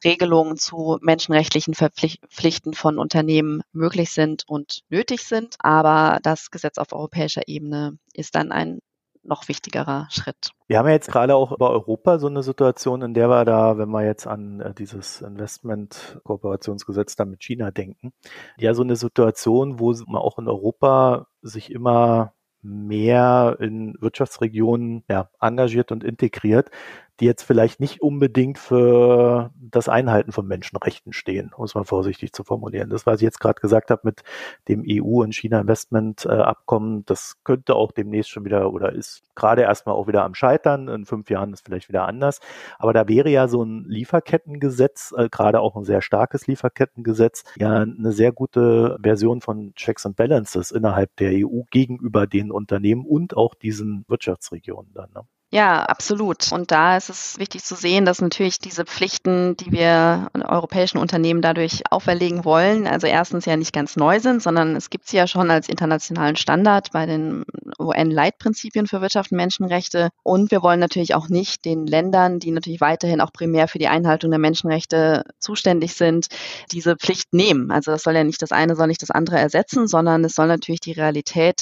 Regelungen 0.04 0.58
zu 0.58 0.98
menschenrechtlichen 1.02 1.76
Verpflichten 1.76 2.74
von 2.74 2.98
Unternehmen 2.98 3.62
möglich 3.72 4.10
sind 4.10 4.44
und 4.48 4.82
nötig 4.90 5.26
sind. 5.26 5.56
Aber 5.60 6.20
das 6.24 6.50
Gesetz 6.50 6.80
auf 6.80 6.92
europäischer 6.92 7.48
Ebene 7.48 8.00
ist 8.14 8.34
dann 8.34 8.52
ein 8.52 8.80
noch 9.24 9.48
wichtigerer 9.48 10.08
Schritt. 10.10 10.52
Wir 10.68 10.80
haben 10.80 10.88
ja 10.88 10.94
jetzt 10.94 11.12
gerade 11.12 11.36
auch 11.36 11.52
über 11.52 11.70
Europa 11.70 12.20
so 12.20 12.28
eine 12.28 12.44
Situation, 12.44 13.02
in 13.02 13.14
der 13.14 13.30
wir 13.30 13.46
da, 13.46 13.78
wenn 13.78 13.90
wir 13.90 14.06
jetzt 14.06 14.28
an 14.28 14.60
äh, 14.60 14.74
dieses 14.74 15.22
Investment-Kooperationsgesetz 15.22 17.16
da 17.16 17.26
mit 17.26 17.44
China 17.44 17.72
denken, 17.72 18.14
ja 18.58 18.74
so 18.74 18.84
eine 18.84 18.96
Situation, 18.96 19.80
wo 19.80 19.94
man 20.08 20.22
auch 20.22 20.40
in 20.40 20.48
Europa 20.48 21.28
sich 21.42 21.72
immer 21.72 22.34
mehr 22.62 23.58
in 23.60 23.96
Wirtschaftsregionen 24.00 25.04
ja, 25.10 25.30
engagiert 25.42 25.92
und 25.92 26.04
integriert, 26.04 26.72
die 27.20 27.26
jetzt 27.26 27.44
vielleicht 27.44 27.80
nicht 27.80 28.02
unbedingt 28.02 28.58
für 28.58 29.52
das 29.60 29.88
Einhalten 29.88 30.32
von 30.32 30.48
Menschenrechten 30.48 31.14
stehen, 31.14 31.52
um 31.56 31.66
es 31.66 31.76
mal 31.76 31.84
vorsichtig 31.84 32.34
zu 32.34 32.44
formulieren. 32.44 32.90
Das, 32.90 33.06
was 33.06 33.18
ich 33.18 33.24
jetzt 33.24 33.40
gerade 33.40 33.62
gesagt 33.62 33.92
habe 33.92 34.02
mit 34.04 34.24
dem 34.68 34.84
EU- 34.88 35.22
und 35.22 35.34
China-Investment-Abkommen, 35.34 37.06
das 37.06 37.36
könnte 37.44 37.76
auch 37.76 37.92
demnächst 37.92 38.32
schon 38.32 38.46
wieder 38.46 38.74
oder 38.74 38.94
ist 38.94 39.24
gerade 39.36 39.62
erstmal 39.62 39.96
auch 39.96 40.08
wieder 40.08 40.24
am 40.24 40.34
Scheitern. 40.34 40.88
In 40.88 41.06
fünf 41.06 41.30
Jahren 41.30 41.54
ist 41.54 41.66
vielleicht 41.66 41.90
wieder 41.90 42.08
anders. 42.08 42.40
Aber 42.80 42.94
da 42.94 43.08
wäre 43.08 43.30
ja 43.30 43.48
so 43.48 43.64
ein 43.64 43.86
Lieferkettengesetz, 43.86 45.14
äh, 45.16 45.30
gerade 45.30 45.60
auch 45.60 45.76
ein 45.76 45.84
sehr 45.84 46.02
starkes 46.02 46.48
Lieferkettengesetz, 46.48 47.44
ja 47.58 47.82
eine 47.82 48.12
sehr 48.12 48.32
gute 48.32 48.98
Version 49.02 49.42
von 49.42 49.74
Checks 49.76 50.06
and 50.06 50.16
Balances 50.16 50.72
innerhalb 50.72 51.16
der 51.18 51.32
EU 51.34 51.62
gegenüber 51.70 52.28
den 52.28 52.52
Unternehmen 52.52 53.06
und 53.06 53.38
auch 53.38 53.54
diesen 53.56 54.06
Wirtschaftsregionen 54.08 54.94
dann. 54.94 55.10
Ne? 55.14 55.22
Ja, 55.54 55.84
absolut. 55.84 56.52
Und 56.52 56.72
da 56.72 56.98
ist 56.98 57.12
es 57.12 57.38
wichtig 57.38 57.64
zu 57.64 57.76
sehen, 57.76 58.06
dass 58.06 58.22
natürlich 58.22 58.58
diese 58.58 58.86
Pflichten, 58.86 59.56
die 59.56 59.72
wir 59.72 60.30
europäischen 60.34 60.98
Unternehmen 60.98 61.44
dadurch 61.44 61.84
auferlegen 61.92 62.44
wollen, 62.44 62.88
also 62.88 63.06
erstens 63.06 63.46
ja 63.46 63.56
nicht 63.56 63.72
ganz 63.72 63.96
neu 63.96 64.20
sind, 64.20 64.42
sondern 64.42 64.76
es 64.76 64.90
gibt 64.90 65.08
sie 65.08 65.18
ja 65.18 65.28
schon 65.28 65.52
als 65.52 65.70
internationalen 65.70 66.38
Standard 66.38 66.92
bei 66.92 67.06
den 67.06 67.46
UN-Leitprinzipien 67.78 68.88
für 68.88 69.02
Wirtschaft 69.02 69.32
und 69.32 69.38
Menschenrechte. 69.38 70.10
Und 70.24 70.50
wir 70.50 70.64
wollen 70.64 70.80
natürlich 70.80 71.14
auch 71.14 71.30
nicht 71.30 71.66
den 71.66 71.86
Ländern, 71.86 72.40
die 72.40 72.50
natürlich 72.50 72.82
weiterhin 72.82 73.22
auch 73.22 73.32
primär 73.32 73.68
für 73.68 73.78
die 73.78 73.88
Einhaltung 73.88 74.32
der 74.32 74.40
Menschenrechte 74.40 75.24
zuständig 75.38 75.94
sind, 75.94 76.30
diese 76.72 76.96
Pflicht 76.96 77.32
nehmen. 77.32 77.70
Also 77.70 77.92
das 77.92 78.02
soll 78.02 78.16
ja 78.16 78.24
nicht 78.24 78.42
das 78.42 78.52
eine, 78.52 78.76
soll 78.76 78.88
nicht 78.88 79.04
das 79.04 79.12
andere 79.12 79.38
ersetzen, 79.38 79.88
sondern 79.88 80.26
es 80.26 80.34
soll 80.34 80.48
natürlich 80.48 80.82
die 80.82 80.94
Realität 80.94 81.62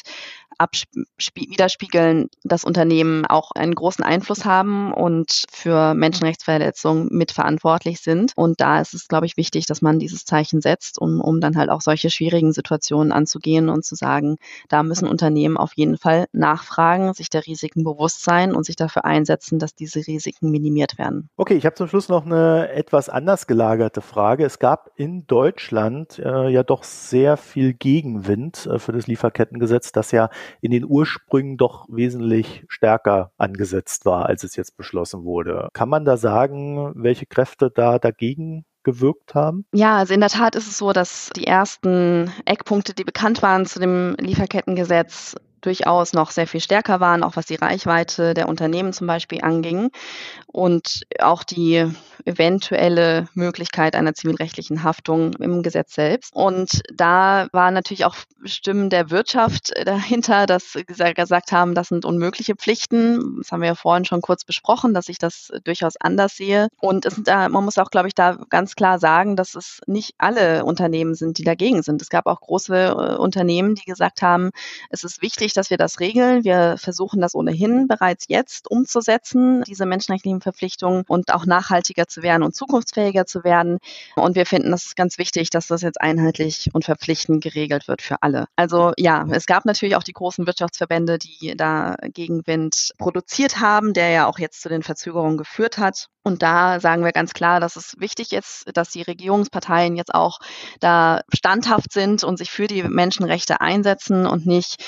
widerspiegeln, 1.35 2.29
dass 2.43 2.63
Unternehmen 2.63 3.25
auch 3.25 3.51
einen 3.51 3.75
großen 3.75 4.03
Einfluss 4.03 4.45
haben 4.45 4.93
und 4.93 5.43
für 5.51 5.93
Menschenrechtsverletzungen 5.93 7.07
mitverantwortlich 7.11 7.99
sind. 8.01 8.33
Und 8.35 8.61
da 8.61 8.79
ist 8.81 8.93
es, 8.93 9.07
glaube 9.07 9.25
ich, 9.25 9.37
wichtig, 9.37 9.65
dass 9.65 9.81
man 9.81 9.99
dieses 9.99 10.25
Zeichen 10.25 10.61
setzt, 10.61 10.99
um, 10.99 11.21
um 11.21 11.41
dann 11.41 11.57
halt 11.57 11.69
auch 11.69 11.81
solche 11.81 12.09
schwierigen 12.09 12.53
Situationen 12.53 13.11
anzugehen 13.11 13.69
und 13.69 13.85
zu 13.85 13.95
sagen, 13.95 14.37
da 14.69 14.83
müssen 14.83 15.07
Unternehmen 15.07 15.57
auf 15.57 15.73
jeden 15.75 15.97
Fall 15.97 16.25
nachfragen, 16.31 17.13
sich 17.13 17.29
der 17.29 17.45
Risiken 17.45 17.83
bewusst 17.83 18.23
sein 18.23 18.55
und 18.55 18.65
sich 18.65 18.75
dafür 18.75 19.05
einsetzen, 19.05 19.59
dass 19.59 19.75
diese 19.75 20.05
Risiken 20.05 20.51
minimiert 20.51 20.97
werden. 20.97 21.29
Okay, 21.37 21.55
ich 21.55 21.65
habe 21.65 21.75
zum 21.75 21.87
Schluss 21.87 22.09
noch 22.09 22.25
eine 22.25 22.69
etwas 22.71 23.09
anders 23.09 23.47
gelagerte 23.47 24.01
Frage. 24.01 24.45
Es 24.45 24.59
gab 24.59 24.91
in 24.95 25.25
Deutschland 25.27 26.19
äh, 26.19 26.49
ja 26.49 26.63
doch 26.63 26.83
sehr 26.83 27.37
viel 27.37 27.73
Gegenwind 27.73 28.67
äh, 28.67 28.79
für 28.79 28.91
das 28.91 29.07
Lieferkettengesetz, 29.07 29.91
das 29.91 30.11
ja 30.11 30.29
in 30.61 30.71
den 30.71 30.85
Ursprüngen 30.85 31.57
doch 31.57 31.85
wesentlich 31.89 32.63
stärker 32.67 33.31
angesetzt 33.37 34.05
war, 34.05 34.25
als 34.27 34.43
es 34.43 34.55
jetzt 34.55 34.77
beschlossen 34.77 35.23
wurde. 35.23 35.69
Kann 35.73 35.89
man 35.89 36.05
da 36.05 36.17
sagen, 36.17 36.91
welche 36.95 37.25
Kräfte 37.25 37.71
da 37.73 37.99
dagegen 37.99 38.65
gewirkt 38.83 39.35
haben? 39.35 39.65
Ja, 39.73 39.97
also 39.97 40.13
in 40.13 40.19
der 40.19 40.29
Tat 40.29 40.55
ist 40.55 40.67
es 40.67 40.77
so, 40.77 40.91
dass 40.93 41.29
die 41.35 41.45
ersten 41.45 42.31
Eckpunkte, 42.45 42.93
die 42.93 43.03
bekannt 43.03 43.41
waren 43.41 43.65
zu 43.65 43.79
dem 43.79 44.15
Lieferkettengesetz, 44.19 45.35
durchaus 45.61 46.13
noch 46.13 46.31
sehr 46.31 46.47
viel 46.47 46.61
stärker 46.61 46.99
waren, 46.99 47.23
auch 47.23 47.35
was 47.35 47.45
die 47.45 47.55
Reichweite 47.55 48.33
der 48.33 48.49
Unternehmen 48.49 48.93
zum 48.93 49.07
Beispiel 49.07 49.41
anging 49.41 49.91
und 50.47 51.03
auch 51.19 51.43
die 51.43 51.87
eventuelle 52.25 53.27
Möglichkeit 53.33 53.95
einer 53.95 54.13
zivilrechtlichen 54.13 54.83
Haftung 54.83 55.33
im 55.35 55.63
Gesetz 55.63 55.95
selbst. 55.95 56.35
Und 56.35 56.81
da 56.93 57.47
waren 57.51 57.73
natürlich 57.73 58.05
auch 58.05 58.15
Stimmen 58.43 58.89
der 58.89 59.09
Wirtschaft 59.09 59.71
dahinter, 59.85 60.45
dass 60.45 60.77
gesagt 61.15 61.51
haben, 61.51 61.73
das 61.73 61.87
sind 61.87 62.05
unmögliche 62.05 62.55
Pflichten. 62.55 63.37
Das 63.39 63.51
haben 63.51 63.61
wir 63.61 63.69
ja 63.69 63.75
vorhin 63.75 64.05
schon 64.05 64.21
kurz 64.21 64.43
besprochen, 64.45 64.93
dass 64.93 65.09
ich 65.09 65.17
das 65.17 65.51
durchaus 65.63 65.95
anders 65.97 66.35
sehe. 66.35 66.67
Und 66.79 67.05
es 67.05 67.21
man 67.25 67.63
muss 67.63 67.77
auch, 67.77 67.89
glaube 67.89 68.07
ich, 68.07 68.15
da 68.15 68.37
ganz 68.49 68.75
klar 68.75 68.99
sagen, 68.99 69.35
dass 69.35 69.55
es 69.55 69.81
nicht 69.87 70.15
alle 70.17 70.65
Unternehmen 70.65 71.15
sind, 71.15 71.37
die 71.37 71.43
dagegen 71.43 71.83
sind. 71.83 72.01
Es 72.01 72.09
gab 72.09 72.25
auch 72.25 72.41
große 72.41 72.75
äh, 72.75 73.15
Unternehmen, 73.17 73.75
die 73.75 73.85
gesagt 73.85 74.21
haben, 74.21 74.51
es 74.89 75.03
ist 75.03 75.21
wichtig, 75.21 75.50
dass 75.57 75.69
wir 75.69 75.77
das 75.77 75.99
regeln. 75.99 76.43
Wir 76.43 76.75
versuchen 76.77 77.21
das 77.21 77.35
ohnehin 77.35 77.87
bereits 77.87 78.25
jetzt 78.27 78.69
umzusetzen, 78.69 79.63
diese 79.63 79.85
menschenrechtlichen 79.85 80.41
Verpflichtungen 80.41 81.03
und 81.07 81.33
auch 81.33 81.45
nachhaltiger 81.45 82.07
zu 82.07 82.21
werden 82.21 82.43
und 82.43 82.55
zukunftsfähiger 82.55 83.25
zu 83.25 83.43
werden. 83.43 83.77
Und 84.15 84.35
wir 84.35 84.45
finden, 84.45 84.71
das 84.71 84.85
ist 84.85 84.95
ganz 84.95 85.17
wichtig, 85.17 85.49
dass 85.49 85.67
das 85.67 85.81
jetzt 85.81 86.01
einheitlich 86.01 86.69
und 86.73 86.85
verpflichtend 86.85 87.43
geregelt 87.43 87.87
wird 87.87 88.01
für 88.01 88.21
alle. 88.21 88.45
Also 88.55 88.93
ja, 88.97 89.25
es 89.31 89.45
gab 89.45 89.65
natürlich 89.65 89.95
auch 89.95 90.03
die 90.03 90.13
großen 90.13 90.45
Wirtschaftsverbände, 90.45 91.17
die 91.17 91.55
da 91.55 91.95
Gegenwind 92.13 92.91
produziert 92.97 93.59
haben, 93.59 93.93
der 93.93 94.09
ja 94.09 94.27
auch 94.27 94.39
jetzt 94.39 94.61
zu 94.61 94.69
den 94.69 94.83
Verzögerungen 94.83 95.37
geführt 95.37 95.77
hat. 95.77 96.07
Und 96.23 96.43
da 96.43 96.79
sagen 96.79 97.03
wir 97.03 97.13
ganz 97.13 97.33
klar, 97.33 97.59
dass 97.59 97.75
es 97.75 97.95
wichtig 97.97 98.31
ist, 98.31 98.65
dass 98.75 98.89
die 98.89 99.01
Regierungsparteien 99.01 99.95
jetzt 99.95 100.13
auch 100.13 100.39
da 100.79 101.21
standhaft 101.33 101.91
sind 101.91 102.23
und 102.23 102.37
sich 102.37 102.51
für 102.51 102.67
die 102.67 102.83
Menschenrechte 102.83 103.59
einsetzen 103.59 104.27
und 104.27 104.45
nicht 104.45 104.83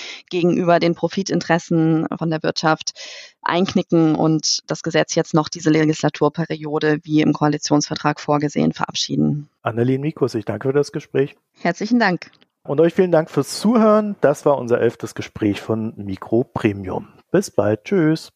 gegenüber 0.54 0.80
den 0.80 0.96
Profitinteressen 0.96 2.08
von 2.18 2.30
der 2.30 2.44
Wirtschaft 2.44 2.94
einknicken 3.42 4.16
und 4.16 4.60
das 4.68 4.84
Gesetz 4.84 5.16
jetzt 5.16 5.34
noch 5.34 5.50
diese 5.50 5.70
Legislaturperiode 5.70 7.00
wie 7.04 7.22
im 7.22 7.34
Koalitionsvertrag 7.34 8.20
vorgesehen 8.20 8.74
verabschieden. 8.74 9.50
Annelien 9.64 10.02
Mikus, 10.02 10.36
ich 10.36 10.46
danke 10.46 10.70
für 10.70 10.74
das 10.74 10.92
Gespräch. 10.92 11.36
Herzlichen 11.62 12.00
Dank. 12.00 12.32
Und 12.66 12.80
euch 12.80 12.94
vielen 12.94 13.12
Dank 13.12 13.30
fürs 13.30 13.60
Zuhören. 13.60 14.16
Das 14.22 14.46
war 14.46 14.58
unser 14.58 14.80
elftes 14.80 15.16
Gespräch 15.16 15.60
von 15.60 15.94
Mikro 15.98 16.46
Premium. 16.46 17.10
Bis 17.32 17.52
bald. 17.52 17.84
Tschüss. 17.84 18.32